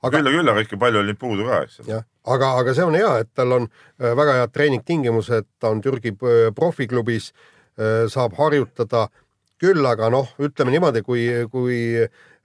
[0.00, 1.80] Aga küll ja küll, aga ikka palju oli neid puudu ka, eks.
[1.88, 5.82] jah, aga, aga see on hea, et tal on äh, väga head treeningtingimused, ta on
[5.84, 7.32] Türgi äh, profiklubis,
[8.12, 9.06] saab harjutada.
[9.60, 11.76] Küll, aga noh, ütleme niimoodi, kui, kui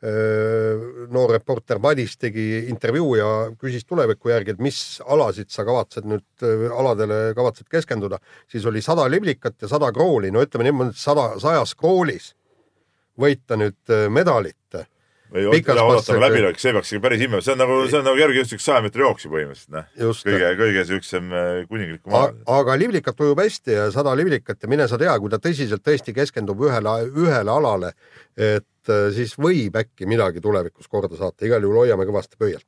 [0.05, 6.25] noor reporter Madis tegi intervjuu ja küsis tuleviku järgi, et mis alasid sa kavatsed nüüd,
[6.69, 8.19] aladele kavatsed keskenduda,
[8.51, 12.35] siis oli sada liblikat ja sada krooli, no ütleme niimoodi, et sada, sajas kroolis
[13.17, 14.85] võita nüüd medalit
[15.35, 18.61] või oodata läbilöök, see peaks ikka päris ime, see on nagu, see on nagu kergejõustik
[18.63, 20.21] saja meetri jooks ju põhimõtteliselt, noh.
[20.27, 22.29] kõige, kõige siuksem äh, kuninglik maa.
[22.57, 26.15] aga Livlikat ujub hästi ja sada Livlikat ja mine sa tea, kui ta tõsiselt tõesti
[26.15, 26.95] keskendub ühele,
[27.25, 27.91] ühele alale,
[28.37, 32.67] et äh, siis võib äkki midagi tulevikus korda saata, igal juhul hoiame kõvasti pöialt.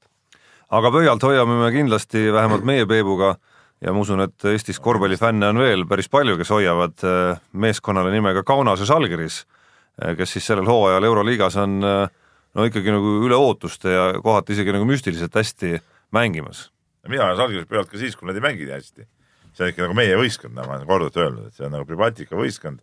[0.69, 3.35] aga pöialt hoiame me kindlasti vähemalt meie Peebuga
[3.81, 8.43] ja ma usun, et Eestis korvpallifänne on veel päris palju, kes hoiavad äh, meeskonnale nimega
[8.43, 9.45] Kaunase Žalgiris,
[10.17, 12.09] kes siis sellel hooajal Euroliigas on äh,
[12.57, 15.77] no ikkagi nagu üle ootuste ja kohati isegi nagu müstiliselt hästi
[16.15, 16.71] mängimas.
[17.07, 19.07] mina olen Žalgiris pealt ka siis, kui nad ei mängi nii hästi.
[19.53, 21.85] see on ikka nagu meie võistkond, nagu ma olen korduvalt öelnud, et see on nagu
[21.85, 22.81] Pribatika võistkond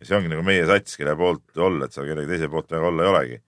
[0.00, 2.90] ja see ongi nagu meie sats, kelle poolt olla, et seal kellegi teise poolt väga
[2.90, 3.40] olla ei olegi.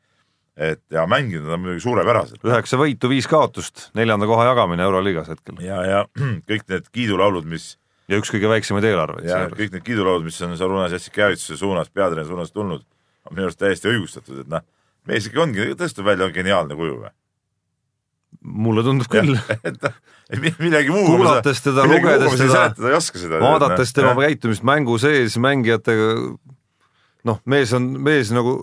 [0.56, 2.42] et ja mänginud on muidugi suurepäraselt.
[2.44, 5.62] üheksa võitu, viis kaotust, neljanda koha jagamine Euroliigas hetkel.
[5.64, 6.04] ja, ja
[6.50, 7.76] kõik need kiidulaulud, mis
[8.08, 9.28] ja üks kõige väiksemaid eelarveid.
[9.28, 12.84] ja kõik need kiidulaulud, mis on Sarunas Jassikevituse suunas, peatreeneri suunas tulnud,
[13.28, 14.64] on minu arust täiesti õigustatud, et noh
[15.08, 17.12] mees ikka ongi, tõstab välja, on geniaalne kuju või?
[18.40, 19.36] Mulle tundub küll.
[20.62, 21.04] millegi muu.
[21.06, 26.12] kuulates teda, lugedes teda, vaadates tema käitumist mängu sees mängijatega,
[27.28, 28.56] noh, mees on, mees nagu,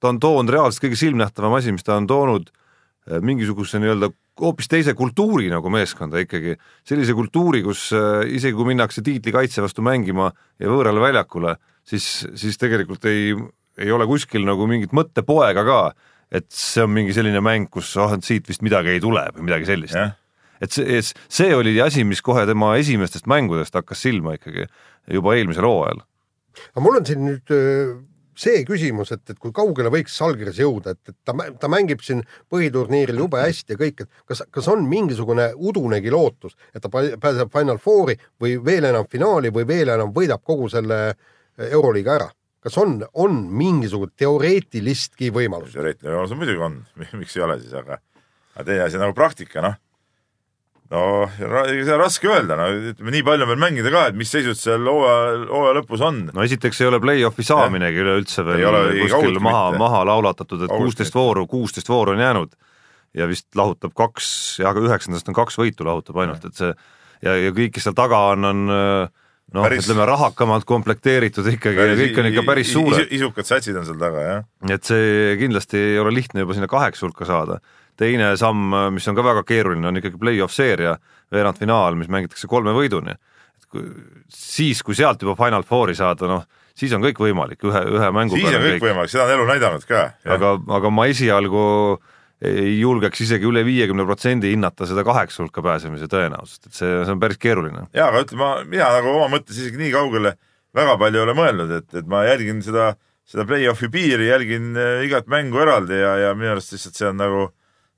[0.00, 4.70] ta on toonud reaalselt kõige silmnähtavam asi, mis ta on toonud eh, mingisuguse nii-öelda hoopis
[4.70, 6.56] teise kultuuri nagu meeskonda ikkagi,
[6.88, 10.30] sellise kultuuri, kus äh, isegi kui minnakse tiitlikaitse vastu mängima
[10.60, 13.34] ja võõrale väljakule, siis, siis tegelikult ei,
[13.78, 15.80] ei ole kuskil nagu mingit mõttepoega ka,
[16.32, 19.68] et see on mingi selline mäng, kus ah, siit vist midagi ei tule või midagi
[19.68, 20.14] sellist yeah..
[20.64, 24.66] et see, see oli asi, mis kohe tema esimestest mängudest hakkas silma ikkagi
[25.12, 26.00] juba eelmisel hooajal.
[26.72, 27.54] aga mul on siin nüüd
[28.38, 32.22] see küsimus, et, et kui kaugele võiks Žalgiris jõuda, et, et ta, ta mängib siin
[32.52, 37.52] põhiturniiril jube hästi ja kõik, et kas, kas on mingisugune udunegi lootus, et ta pääseb
[37.52, 41.02] Final Fouri või veel enam finaali või veel enam võidab kogu selle
[41.58, 42.30] Euroliiga ära?
[42.62, 45.74] Kas on, on mingisugune teoreetilistki võimalus?
[45.74, 46.82] teoreetiline võimalus muidugi on,
[47.20, 47.98] miks ei ole siis, aga,
[48.56, 49.78] aga teine asi nagu praktika, noh.
[50.92, 51.04] no
[51.36, 54.58] seda on raske öelda, no ütleme nii palju on veel mängida ka, et mis seisud
[54.58, 56.24] seal hooaja, hooaja lõpus on.
[56.30, 58.66] no esiteks ei ole play-off'i saaminegi üleüldse veel
[59.02, 62.54] kuskil maha, maha laulatatud, et kuusteist vooru, kuusteist vooru on jäänud.
[63.12, 64.26] Ja vist lahutab kaks,
[64.62, 67.96] jah, aga üheksandast on kaks võitu lahutab ainult, et see ja, ja kõik, kes seal
[67.98, 69.10] taga on, on äh,
[69.56, 73.12] noh päris..., ütleme rahakamalt komplekteeritud ikkagi päris, ja kõik on ikka päris suured.
[73.18, 74.46] isukad satsid on seal taga, jah.
[74.74, 77.60] et see kindlasti ei ole lihtne juba sinna kaheksa hulka saada.
[77.98, 80.96] teine samm, mis on ka väga keeruline, on ikkagi play-off seeria,
[81.32, 83.16] veerandfinaal, mis mängitakse kolme võiduni.
[84.28, 86.42] siis, kui sealt juba Final Fouri saada, noh,
[86.76, 89.46] siis on kõik võimalik, ühe, ühe mängu siis on kõik, kõik võimalik, seda on elu
[89.48, 90.02] näidanud ka.
[90.24, 91.62] aga, aga ma esialgu
[92.42, 97.14] ei julgeks isegi üle viiekümne protsendi hinnata seda kaheksa hulka pääsemise tõenäosust, et see, see
[97.14, 97.86] on päris keeruline.
[97.94, 100.34] jaa, aga ütleme, mina nagu oma mõttes isegi nii kaugele
[100.76, 102.92] väga palju ei ole mõelnud, et, et ma jälgin seda,
[103.28, 107.20] seda play-off'i piiri, jälgin äh, igat mängu eraldi ja, ja minu arust lihtsalt see on
[107.20, 107.46] nagu,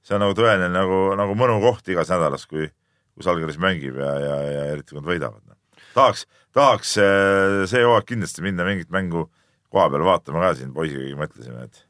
[0.04, 2.68] see on nagu tõeline nagu, nagu mõnu koht igas nädalas, kui,
[3.14, 5.56] kui Salgeris mängib ja, ja, ja eriti kui nad võidavad.
[5.94, 9.30] tahaks, tahaks äh, see hooaeg kindlasti minna mingit mängu
[9.72, 11.86] koha peal vaatama ka siin poisiga mõtlesime, et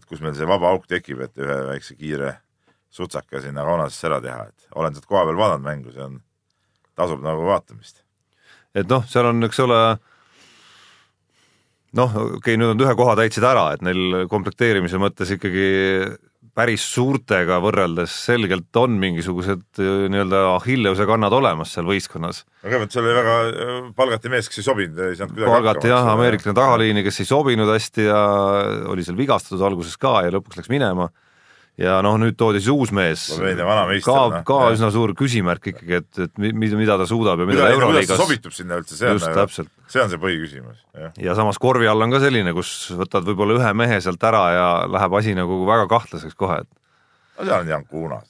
[0.00, 2.38] et kus meil see vaba auk tekib, et ühe väikse kiire
[2.90, 6.16] sutsaka sinna Kaunasesse ära teha, et olen sealt koha peal vaadanud mängu, see on,
[6.98, 8.02] tasub nagu vaatamist.
[8.74, 9.78] et noh, seal on, eks ole,
[12.00, 15.68] noh, okei okay,, nüüd on ühe koha täitsid ära, et neil komplekteerimise mõttes ikkagi
[16.60, 22.44] päris suurtega võrreldes selgelt on mingisugused äh, nii-öelda Achilleuse kannad olemas seal võistkonnas.
[22.60, 25.92] aga kõigepealt seal oli väga, äh, palgati mees, kes ei sobinud, ei saanud kuidagi palgati
[25.92, 28.20] jah, ameeriklane tagaliini, kes ei sobinud hästi ja
[28.92, 31.08] oli seal vigastatud alguses ka ja lõpuks läks minema.
[31.80, 33.22] Ja noh, nüüd toodi siis uus mees,
[34.04, 34.72] ka ka Jah.
[34.76, 38.20] üsna suur küsimärk ikkagi, et, et mi- mida, mida ta suudab ja mida ta Euroliigas
[38.20, 39.46] sobitub sinna üldse, see on nagu,
[39.94, 40.82] see on see põhiküsimus,
[41.24, 44.68] ja samas korvi all on ka selline, kus võtad võib-olla ühe mehe sealt ära ja
[44.92, 46.70] läheb asi nagu väga kahtlaseks kohe, et
[47.40, 48.28] no seal on Jan Kuunas.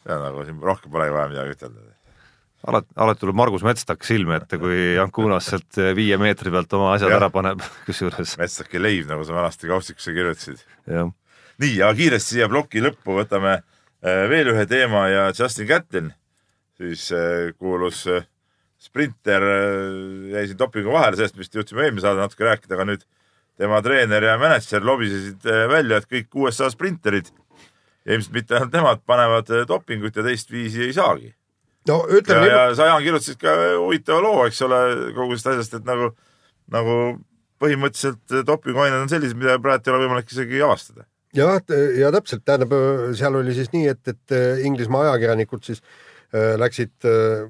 [0.00, 1.89] see on nagu siin rohkem polegi vaja midagi ütelda.
[2.68, 7.12] alati, alati tuleb Margus Metstak silme ette, kui Jankunas sealt viie meetri pealt oma asjad
[7.12, 7.20] Jah.
[7.20, 10.64] ära paneb, kusjuures Metsaki leiv, nagu sa vanasti kaustikusse kirjutasid.
[10.90, 16.12] nii, aga kiiresti siia ploki lõppu võtame äh, veel ühe teema ja Justin Gatlin
[16.80, 18.26] siis äh, kuulus äh,
[18.80, 19.44] sprinter,
[20.32, 23.02] jäi siin dopingu vahele, sellest vist jõudsime eelmine saade natuke rääkida, aga nüüd
[23.60, 27.28] tema treener ja mänedžer lobisesid välja, et kõik USA sprinterid
[28.08, 31.34] ja ilmselt mitte ainult nemad panevad dopingut ja teistviisi ei saagi.
[31.90, 34.80] No ja, ütleme ja niimoodi, sa, Jaan, kirjutasid ka huvitava loo, eks ole,
[35.16, 36.12] kogu sellest asjast, et nagu,
[36.72, 36.98] nagu
[37.60, 41.04] põhimõtteliselt dopinguained on sellised, mida praegu ei ole võimalik isegi avastada.
[41.36, 41.58] jah,
[41.98, 42.72] ja täpselt, tähendab,
[43.18, 45.82] seal oli siis nii, et, et äh, Inglismaa ajakirjanikud siis
[46.34, 47.48] äh, läksid äh,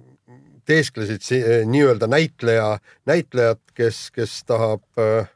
[0.68, 2.78] teesklesid si- äh, nii-öelda näitleja,
[3.08, 5.30] näitlejat, kes, kes tahab äh,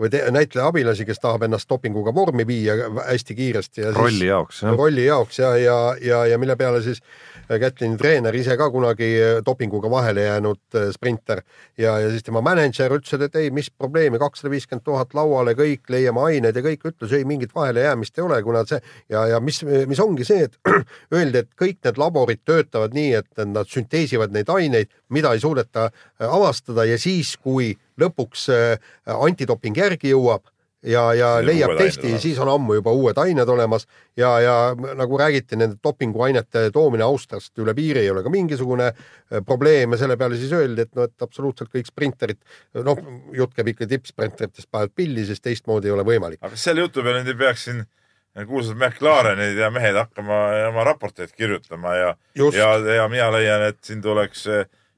[0.00, 2.76] või te, näitleja abilasi, kes tahab ennast dopinguga vormi viia
[3.06, 7.02] hästi kiiresti ja rolli jaoks, rolli jaoks ja, ja, ja, ja mille peale siis
[7.46, 9.06] Kätlini treener ise ka kunagi
[9.46, 11.42] dopinguga vahele jäänud äh, sprinter.
[11.78, 15.86] Ja, ja siis tema mänedžer ütles, et ei, mis probleemi, kakssada viiskümmend tuhat lauale, kõik
[15.92, 18.80] leiame ained ja kõik ütles, ei mingit vahelejäämist ei ole, kuna see
[19.12, 20.58] ja, ja mis, mis ongi see, et
[21.14, 25.88] öeldi, et kõik need laborid töötavad nii, et nad sünteesivad neid aineid, mida ei suudeta
[25.90, 30.46] äh, avastada ja siis, kui lõpuks äh, antidoping järgi jõuab
[30.86, 33.86] ja, ja Siis leiab testi, siis on ammu juba uued ained olemas
[34.18, 34.54] ja, ja
[34.98, 40.00] nagu räägiti, nende dopinguainete toomine Austriast üle piiri ei ole ka mingisugune äh, probleem ja
[40.02, 42.40] selle peale siis öeldi, et noh, et absoluutselt kõik sprinterid,
[42.86, 43.02] noh,
[43.34, 46.40] jutt käib ikka tippsprinteritest, panevad pilli, sest teistmoodi ei ole võimalik.
[46.42, 47.84] aga kas selle jutu peale nüüd ei peaks siin
[48.46, 54.02] kuulsad McLarenid ja mehed hakkama oma raporteid kirjutama ja, ja, ja mina leian, et siin
[54.04, 54.44] tuleks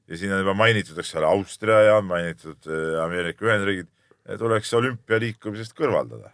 [0.09, 3.89] ja siin on juba mainitud, eks ole, Austria ja mainitud eh, Ameerika Ühendriigid,
[4.39, 6.31] tuleks olümpialiikumisest kõrvaldada.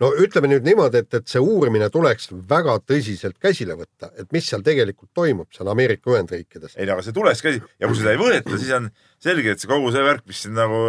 [0.00, 4.48] no ütleme nüüd niimoodi, et, et see uurimine tuleks väga tõsiselt käsile võtta, et mis
[4.48, 6.76] seal tegelikult toimub seal Ameerika Ühendriikides.
[6.76, 8.90] ei no aga see tuleks käsi ja kui seda ei võeta, siis on
[9.24, 10.82] selge, et see kogu see värk, mis siin nagu,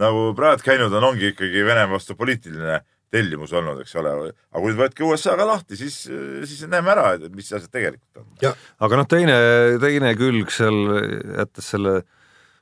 [0.00, 2.82] nagu praegu käinud on, ongi ikkagi Venemaa vastu poliitiline
[3.12, 4.12] tellimus olnud, eks ole.
[4.52, 5.96] aga kui võtke USA ka lahti, siis,
[6.48, 8.56] siis näeme ära, mis asjad tegelikult on.
[8.86, 9.38] aga noh, teine,
[9.82, 10.82] teine külg seal,
[11.38, 12.00] jättes selle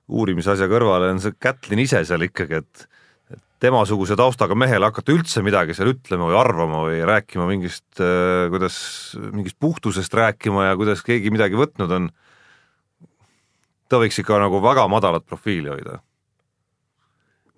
[0.07, 2.87] uurimisasja kõrvale, on see Kätlin ise seal ikkagi, et
[3.27, 8.77] et temasuguse taustaga mehele hakata üldse midagi seal ütlema või arvama või rääkima mingist, kuidas,
[9.33, 12.07] mingist puhtusest rääkima ja kuidas keegi midagi võtnud on,
[13.91, 15.99] ta võiks ikka nagu väga madalat profiili hoida.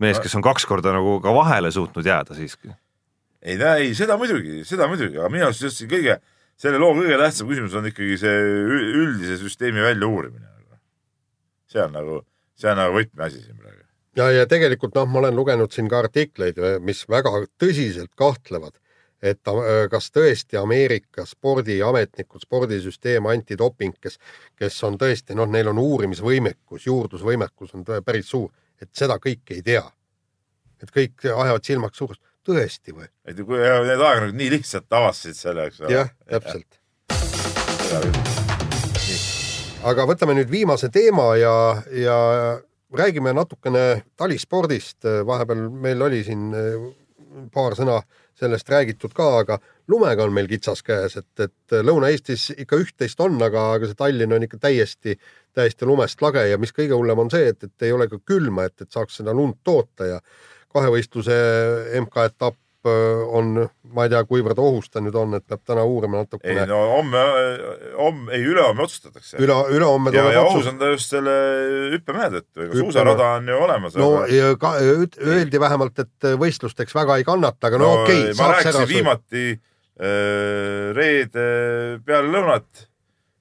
[0.03, 2.71] mees, kes on kaks korda nagu ka vahele suutnud jääda siiski.
[3.43, 6.19] ei, ei seda muidugi, seda muidugi, aga minu arust just see kõige,
[6.59, 8.39] selle loo kõige tähtsam küsimus on ikkagi see
[9.03, 10.49] üldise süsteemi väljauurimine.
[11.69, 12.23] see on nagu,
[12.57, 13.87] see on nagu võtmeasi siin praegu.
[14.19, 18.79] ja, ja tegelikult noh, ma olen lugenud siin ka artikleid, mis väga tõsiselt kahtlevad,
[19.23, 24.19] et äh, kas tõesti Ameerika spordiametnikud, spordisüsteem, antidoping, kes,
[24.59, 28.51] kes on tõesti noh, neil on uurimisvõimekus, juurdlusvõimekus on päris suur,
[28.83, 29.85] et seda kõike ei tea.
[30.83, 33.09] et kõik ajavad silmaks suurust, tõesti või?
[33.27, 35.93] et kui need ajakirjanikud nii lihtsalt avastasid selle, eks ole.
[35.97, 36.79] jah, täpselt.
[39.89, 41.57] aga võtame nüüd viimase teema ja,
[41.91, 42.19] ja
[42.95, 45.05] räägime natukene talispordist.
[45.27, 46.89] vahepeal meil oli siin eh,
[47.53, 48.01] paar sõna
[48.39, 49.59] sellest räägitud ka, aga
[49.91, 54.37] lumega on meil kitsas käes, et, et Lõuna-Eestis ikka üht-teist on, aga, aga see Tallinn
[54.37, 55.17] on ikka täiesti,
[55.57, 58.69] täiesti lumest lage ja mis kõige hullem on see, et, et ei ole ka külma,
[58.69, 60.23] et, et saaks seda lund toota ja
[60.75, 61.37] kahevõistluse
[62.05, 62.59] MK-etapp
[63.39, 63.53] on,
[63.95, 66.67] ma ei tea, kuivõrd ohus ta nüüd on, et peab täna uurima ei natukene.
[66.71, 67.23] no homme,
[67.99, 69.39] homme, ei ülehomme otsustatakse.
[69.43, 70.73] üle, ülehomme tuleb ja ohus otsus.
[70.73, 71.37] on ta just selle
[71.95, 73.97] hüppemehe tõttu, ega suusarada on ju olemas.
[74.01, 78.37] no ja ka öeldi vähemalt, et võistlusteks väga ei kannata, aga no, no okei okay,,
[78.39, 78.93] ma ära rääkisin sööda.
[78.93, 81.49] viimati äh, reede
[82.07, 82.89] peale lõunat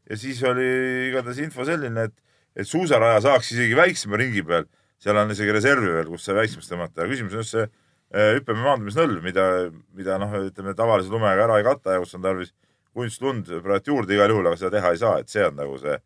[0.09, 0.69] ja siis oli
[1.09, 2.15] igatahes info selline, et,
[2.55, 4.67] et suusaraja saaks isegi väiksema ringi peal,
[5.01, 7.67] seal on isegi reservi veel, kus sai väiksemaks tõmmata, aga küsimus on just see
[8.13, 9.47] äh, hüppemäe maandumisnõlv, mida,
[9.97, 12.53] mida noh, ütleme tavalise lumega ära ei kata ja kus on tarvis
[12.97, 15.97] kunstlund praegu juurde igal juhul, aga seda teha ei saa, et see on nagu see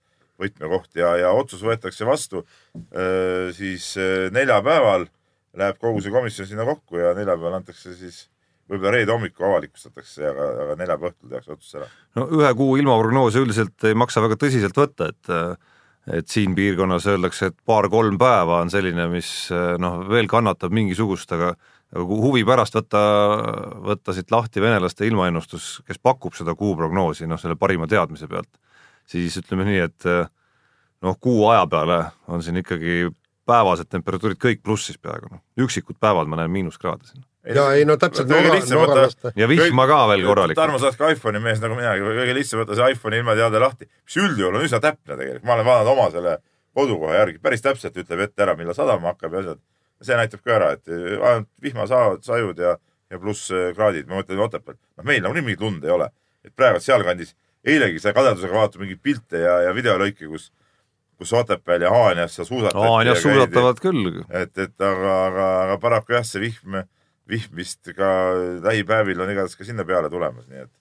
[0.42, 5.08] võtmekoht ja, ja otsus võetakse vastu äh, siis äh, neljapäeval
[5.58, 8.26] läheb kogu see komisjon sinna kokku ja neljapäeval antakse siis
[8.72, 11.90] võib-olla reede hommikul avalikustatakse, aga, aga neljapäeva õhtul tehakse otsus ära.
[12.18, 15.36] no ühe kuu ilmaprognoose üldiselt ei maksa väga tõsiselt võtta, et
[16.10, 19.28] et siin piirkonnas öeldakse, et paar-kolm päeva on selline, mis
[19.78, 21.52] noh, veel kannatab mingisugust, aga
[21.96, 23.00] huvi pärast võtta,
[23.88, 28.52] võtta siit lahti venelaste ilmaennustus, kes pakub seda kuuprognoosi, noh, selle parima teadmise pealt,
[29.10, 30.08] siis ütleme nii, et
[31.02, 33.10] noh, kuu aja peale on siin ikkagi
[33.50, 37.26] päevased temperatuurid kõik plussis peaaegu, noh, üksikud päevad ma näen miinuskraade siin.
[37.56, 40.62] ja ei no täpselt kõige lihtsam võtta- ja vihma ka veel korralikult.
[40.62, 43.90] Tarmo, sa oled ka iPhone'i mees nagu minagi, kõige lihtsam võtta see iPhone'i ilmateade lahti,
[44.06, 46.38] mis üldjuhul on üsna täpne tegelikult, ma olen vaadanud oma selle
[46.78, 49.62] kodukoha järgi, päris täpselt ütleb ette ära, millal sadama hakkab ja asjad.
[50.06, 52.76] See näitab ka ära, et ainult vihmasaad, sajud ja,
[53.12, 54.78] ja pluss äh, kraadid, ma mõtlen Otepääl.
[54.98, 56.10] noh, meil nagunii mingit lund ei ole,
[56.46, 57.36] et praegu sealkandis,
[57.68, 60.50] eilegi sai kadedusega vaadata mingeid pilte ja, ja videolõike, kus,
[61.22, 62.88] kus Otepääl ja Haanjas seal suusatati.
[62.88, 66.82] Haanjas suusatavad küll, et, et aga, aga, aga paraku jah, see vihm,
[67.30, 68.12] vihm vist ka
[68.66, 70.74] lähipäevil on igatahes ka sinna peale tulemas, nii et,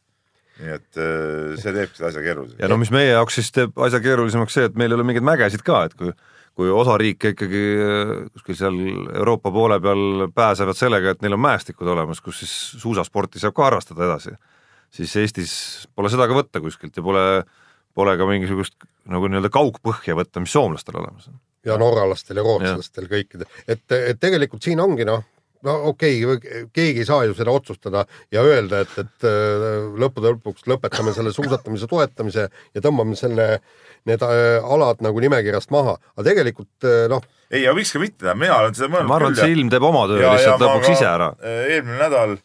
[0.61, 2.61] nii et äh, see teebki selle asja keeruliseks.
[2.63, 5.27] ja no mis meie jaoks siis teeb asja keerulisemaks see, et meil ei ole mingeid
[5.29, 6.15] mägesid ka, et kui
[6.59, 8.79] kui osa riike ikkagi äh, kuskil seal
[9.15, 13.69] Euroopa poole peal pääsevad sellega, et neil on mäestikud olemas, kus siis suusasporti saab ka
[13.69, 14.35] harrastada edasi,
[14.95, 15.53] siis Eestis
[15.95, 17.27] pole seda ka võtta kuskilt ja pole,
[17.97, 18.77] pole ka mingisugust
[19.11, 21.41] nagu nii-öelda kaugpõhja võtta, mis soomlastel olemas on.
[21.67, 25.25] ja norralastel ja rootslastel kõikidel, et, et tegelikult siin ongi noh,
[25.67, 30.35] no okei okay,, keegi ei saa ju seda otsustada ja öelda, et, et äh, lõppude
[30.35, 33.49] lõpuks lõpetame selle suusatamise toetamise ja tõmbame selle,
[34.09, 38.35] need äh, alad nagu nimekirjast maha, aga tegelikult äh, noh, ei, aga miks ka mitte,
[38.39, 41.09] mina olen seda mõelnud ma arvan, et see ilm teeb oma töö lihtsalt lõpuks ise
[41.11, 41.33] ära.
[41.45, 42.37] eelmine nädal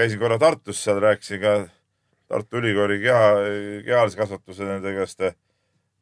[0.00, 1.58] käisin korra Tartus, seal rääkisin ka
[2.30, 3.30] Tartu Ülikooli keha,
[3.86, 5.32] kehalise kasvatuse nende käest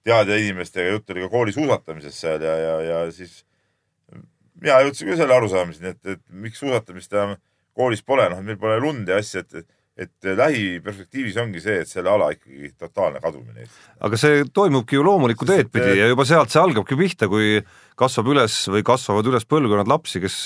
[0.07, 3.45] teadja inimestega, jutt oli ka koolisuusatamisest seal ja, ja, ja siis
[4.61, 7.37] mina jõudsin ka selle arusaamiseni, et, et miks suusatamist enam
[7.79, 9.67] koolis pole, noh, meil pole lund ja asja, et
[9.99, 13.65] et lähiperspektiivis ongi see, et selle ala ikkagi totaalne kadumine
[14.07, 17.59] aga see toimubki ju loomulikku teed et- pidi ja juba sealt see algabki pihta, kui
[17.99, 20.37] kasvab üles või kasvavad üles põlvkonnad lapsi, kes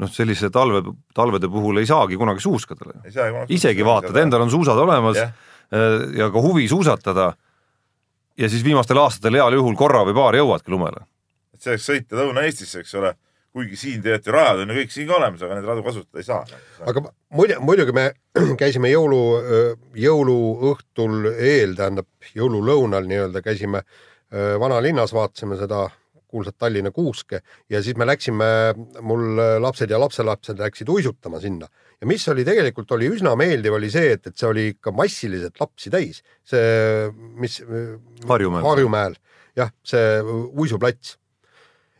[0.00, 0.84] noh, sellise talve,
[1.16, 5.30] talvede puhul ei saagi kunagi ju isegi vaatad, endal on suusad olemas ja.
[6.16, 7.32] ja ka huvi suusatada.
[8.38, 11.04] ja siis viimastel aastatel heal juhul korra või paar jõuadki lumele.
[11.60, 13.12] Et selleks sõita Lõuna-Eestisse, eks ole,
[13.52, 16.22] kuigi siin tegelikult ju rajad on ju kõik siin ka olemas, aga neid radu kasutada
[16.22, 16.60] ei saa.
[16.88, 17.04] aga
[17.36, 18.06] muide, muidugi me
[18.62, 19.22] käisime jõulu,
[19.98, 23.82] jõuluõhtul eel, tähendab jõululõunal nii-öelda käisime
[24.30, 25.88] vanalinnas, vaatasime seda
[26.30, 28.46] kuulsat Tallinna kuuske ja siis me läksime,
[29.02, 31.66] mul lapsed ja lapselapsed läksid uisutama sinna
[32.00, 35.60] ja mis oli tegelikult oli üsna meeldiv, oli see, et, et see oli ikka massiliselt
[35.60, 37.08] lapsi täis, see,
[37.40, 37.60] mis
[38.28, 38.64] Harjumäel.
[38.64, 39.16] Harjumäel,
[39.58, 41.18] jah, see uisuplats.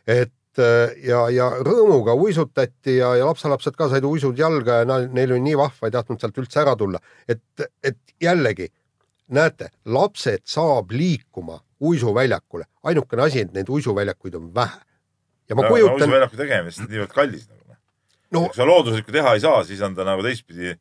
[0.07, 5.05] Et äh, ja, ja rõõmuga uisutati ja, ja lapselapsed ka said uisud jalga ja na-
[5.07, 7.43] neil oli nii vahva, ei tahtnud sealt üldse ära tulla, et,
[7.83, 8.69] et jällegi
[9.31, 14.81] näete, lapsed saab liikuma uisuväljakule, ainukene asi, et neid uisuväljakuid on vähe.
[15.49, 17.77] ja ma kujutan, uisuväljaku tegemine, sest niivõrd kallis nagu.
[18.31, 20.75] no kui sa looduslikku teha ei saa, siis on ta nagu teistpidi,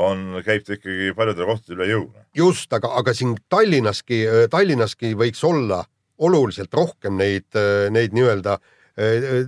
[0.00, 2.04] on, käib ta ikkagi paljudele kohtadele üle jõu.
[2.08, 2.26] noh.
[2.36, 5.84] just, aga, aga siin Tallinnaski, Tallinnaski võiks olla
[6.20, 7.48] oluliselt rohkem neid,
[7.90, 8.80] neid nii-öelda äh,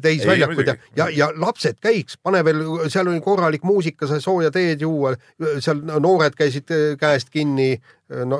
[0.03, 2.63] täisväljakuid ja muidugi., ja, ja lapsed käiks, pane veel,
[2.93, 5.15] seal oli korralik muusika, sai sooja teed juua,
[5.61, 7.75] seal noored käisid äh, käest kinni
[8.29, 8.39] no,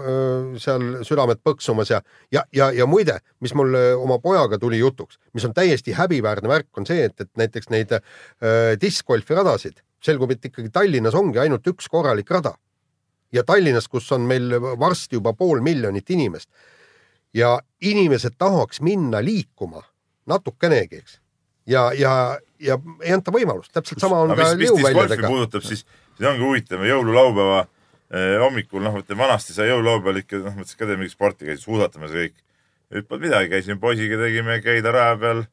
[0.61, 2.03] seal südamed põksumas ja,
[2.33, 6.69] ja, ja, ja muide, mis mul oma pojaga tuli jutuks, mis on täiesti häbiväärne värk,
[6.77, 8.03] on see, et, et näiteks neid äh,
[8.81, 12.57] diskgolfi radasid selgub, et ikkagi Tallinnas ongi ainult üks korralik rada
[13.33, 16.49] ja Tallinnas, kus on meil varsti juba pool miljonit inimest
[17.35, 19.83] ja inimesed tahaks minna liikuma
[20.27, 21.21] natukenegi, eks.
[21.67, 25.29] ja, ja, ja ei anta võimalust, täpselt sama on aga ka jõuväljadega.
[25.29, 25.85] puudutab, siis
[26.19, 30.87] see ongi huvitav, jõululaupäeva eh, hommikul, noh, ütleme vanasti sai jõululaupäeval ikka, noh, mõtlesin ka
[30.87, 32.37] teeme mingit sporti, käisid suusatamas ja kõik.
[32.93, 35.47] nüüd polnud midagi, käisime poisiga, tegime Keila raja peal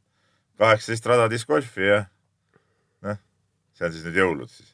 [0.59, 2.03] kaheksateist rada discgolfi ja
[3.07, 3.17] noh,
[3.77, 4.73] see on siis need jõulud siis.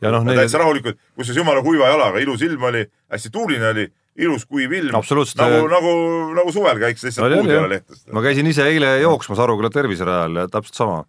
[0.00, 3.72] ja noh, no, neil täitsa rahulikult, kusjuures jumala kuiva jalaga, ilus ilm oli, hästi tuuline
[3.74, 3.88] oli,
[4.20, 4.94] ilus kuiv ilm.
[4.94, 5.94] Nagu, nagu,
[6.36, 8.04] nagu suvel käiks lihtsalt Oli, puud ei ole lehtest.
[8.14, 11.00] ma käisin ise eile jooksmas Aruküla terviserajal ja täpselt sama.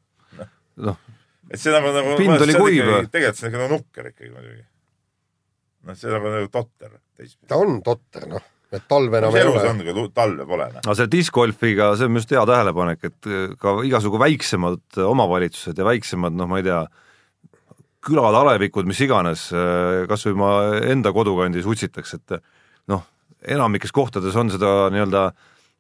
[0.86, 0.98] noh,
[1.52, 2.18] et see nagu, nagu.
[2.20, 2.90] Pind oli kuiv.
[3.14, 4.66] tegelikult see on ikka nagu nukker ikkagi muidugi.
[5.86, 6.98] noh, see nagu nagu totter
[7.48, 10.82] ta on totter, noh, et talve enam ei ole on, kui talve pole noh?
[10.82, 15.78] aga selle discgolfiga, see on minu arust hea tähelepanek, et äh, ka igasugu väiksemad omavalitsused
[15.78, 16.82] ja väiksemad, noh, ma ei tea,
[18.06, 19.48] külad, alevikud, mis iganes,
[20.10, 20.50] kas või ma
[20.86, 22.52] enda kodukandis utsitakse, et noh,
[23.48, 25.30] enamikes kohtades on seda nii-öelda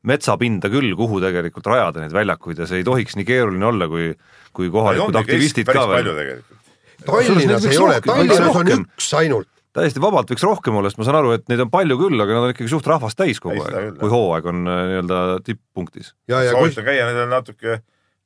[0.06, 4.12] metsapinda küll, kuhu tegelikult rajada neid väljakuid ja see ei tohiks nii keeruline olla, kui
[4.56, 6.08] kui kohalikud aktivistid ka veel.
[6.08, 6.62] tegelikult.
[7.06, 9.50] Tallinnas ei ole, Tallinnas on üks ainult.
[9.76, 12.38] täiesti vabalt võiks rohkem olla, sest ma saan aru, et neid on palju küll, aga
[12.38, 16.14] nad on ikkagi suht rahvast täis kogu seda aeg kui hooaeg on äh, nii-öelda tipppunktis.
[16.32, 17.82] ja, ja kui soovitan käia nendel natuke,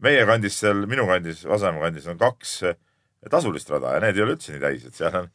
[0.05, 2.59] meie kandis seal, minu kandis, Vasamäe kandis on kaks
[3.33, 5.31] tasulist rada ja need ei ole üldse nii täis, et seal on,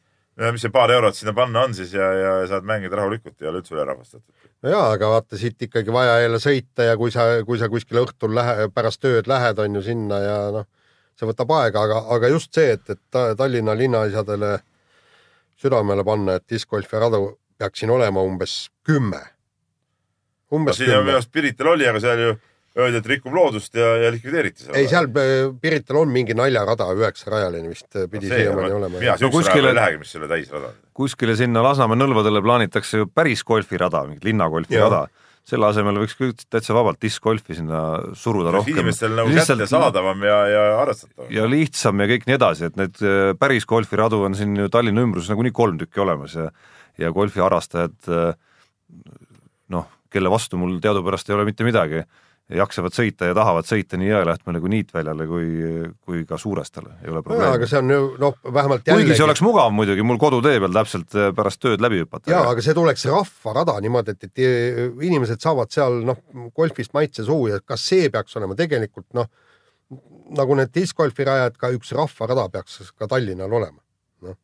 [0.51, 3.61] mis see paar eurot sinna panna on siis ja, ja saad mängida rahulikult, ei ole
[3.61, 4.27] üldse ülerahvastatud.
[4.63, 8.01] no jaa, aga vaata siit ikkagi vaja jälle sõita ja kui sa, kui sa kuskil
[8.03, 10.67] õhtul lähe, pärast tööd lähed, on ju sinna ja noh,
[11.15, 14.57] see võtab aega, aga, aga just see, et, et Ta- Tallinna linnaaisadele
[15.61, 19.21] südamele panna, et diskgolfi radu peaks siin olema umbes kümme.
[20.51, 21.21] umbes minu kümme.
[21.31, 22.35] Pirital oli, aga seal ju
[22.75, 24.77] öeldi, et rikub loodust ja, ja likvideeriti seda.
[24.79, 28.99] ei, seal äh, Pirital on mingi naljarada, üheksarajaline vist äh, pidi siiamaani olema.
[28.99, 30.79] mina No siukse kuskile- rajale ei lähegi, mis selle täisrada on.
[30.93, 35.05] kuskile sinna Lasnamäe nõlvadele plaanitakse ju päris golfirada, mingit linnagolfirada.
[35.45, 37.81] selle asemel võiks küll täitsa vabalt discgolfi sinna
[38.17, 38.73] suruda rohkem.
[38.79, 41.29] inimestel nagu kättesaadavam ja, ja arvestatavam.
[41.31, 45.03] ja lihtsam ja kõik nii edasi, et need äh, päris golfiradu on siin ju Tallinna
[45.05, 46.49] ümbruses nagunii kolm tükki olemas ja
[46.97, 48.07] ja golfiharrastajad
[49.69, 52.03] noh, kelle vastu mul teadupärast ei ole mitte midagi,
[52.53, 55.47] jaksavad sõita ja tahavad sõita nii Jõelähtmele kui Niitväljale kui,
[56.05, 57.69] kui ka Suurestele, ei ole jaa, aga probleemi.
[57.71, 61.31] see on ju noh, vähemalt kuigi see oleks mugav muidugi mul kodutee peal täpselt äh,
[61.35, 62.29] pärast tööd läbi hüpata.
[62.29, 64.43] jaa, aga see tuleks rahvarada niimoodi, et, et
[65.07, 66.21] inimesed saavad seal noh,
[66.53, 69.31] golfist maitse suhu ja kas see peaks olema tegelikult noh,
[70.37, 73.81] nagu need discgolfi rajad, ka üks rahvarada peaks ka Tallinnal olema.
[74.21, 74.37] noh,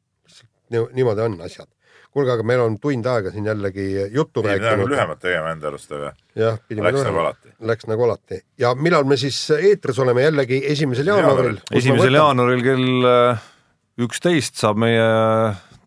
[0.71, 1.69] niimoodi on asjad.
[2.11, 4.91] kuulge, aga meil on tund aega siin jällegi juttu peame rääkinud.
[4.91, 7.53] lühemat tegema enda arust, aga jah, pidime läks nagu alati.
[7.71, 11.57] Läks nagu alati ja millal me siis eetris oleme jällegi esimesel jaanuaril?
[11.71, 13.49] esimesel jaanuaril kell äh,
[14.01, 15.07] üksteist saab meie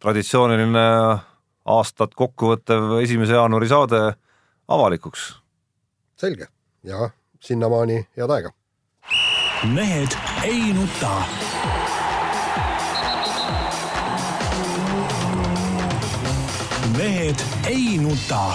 [0.04, 0.88] traditsiooniline
[1.64, 4.02] aastat kokkuvõttev esimese jaanuari saade
[4.68, 5.32] avalikuks
[6.20, 6.48] selge
[6.84, 7.10] ja
[7.40, 8.52] sinnamaani head aega.
[9.74, 11.43] mehed ei nuta.
[16.96, 18.54] Mehed ei nuta